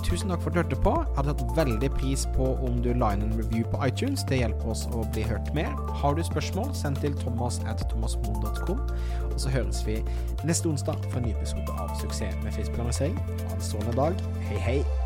Tusen 0.09 0.31
takk 0.31 0.41
for 0.41 0.49
at 0.49 0.55
du 0.55 0.61
hørte 0.61 0.79
på. 0.83 0.93
Jeg 1.05 1.17
hadde 1.17 1.35
tatt 1.41 1.57
veldig 1.57 1.89
pris 1.93 2.23
på 2.37 2.47
om 2.65 2.79
du 2.85 2.89
la 2.97 3.11
inn 3.13 3.27
en 3.27 3.35
review 3.37 3.65
på 3.69 3.81
iTunes. 3.85 4.23
Det 4.29 4.39
hjelper 4.41 4.71
oss 4.73 4.87
å 4.89 5.03
bli 5.13 5.25
hørt 5.29 5.51
mer. 5.57 5.69
Har 6.01 6.17
du 6.17 6.23
spørsmål, 6.25 6.71
send 6.77 6.97
til 7.03 7.17
thomas 7.21 7.59
at 7.69 7.83
thomasmoen.com. 7.91 8.81
Og 9.29 9.37
så 9.37 9.53
høres 9.53 9.83
vi 9.85 9.99
neste 10.47 10.71
onsdag 10.71 10.97
for 11.11 11.21
en 11.21 11.29
ny 11.29 11.35
episode 11.35 11.77
av 11.77 11.93
Suksess 12.01 12.41
med 12.41 12.55
Facebook-annonsering. 12.57 13.21
Ha 13.43 13.53
en 13.59 13.69
strålende 13.69 13.99
dag. 14.01 14.25
Hei, 14.49 14.57
hei. 14.65 14.98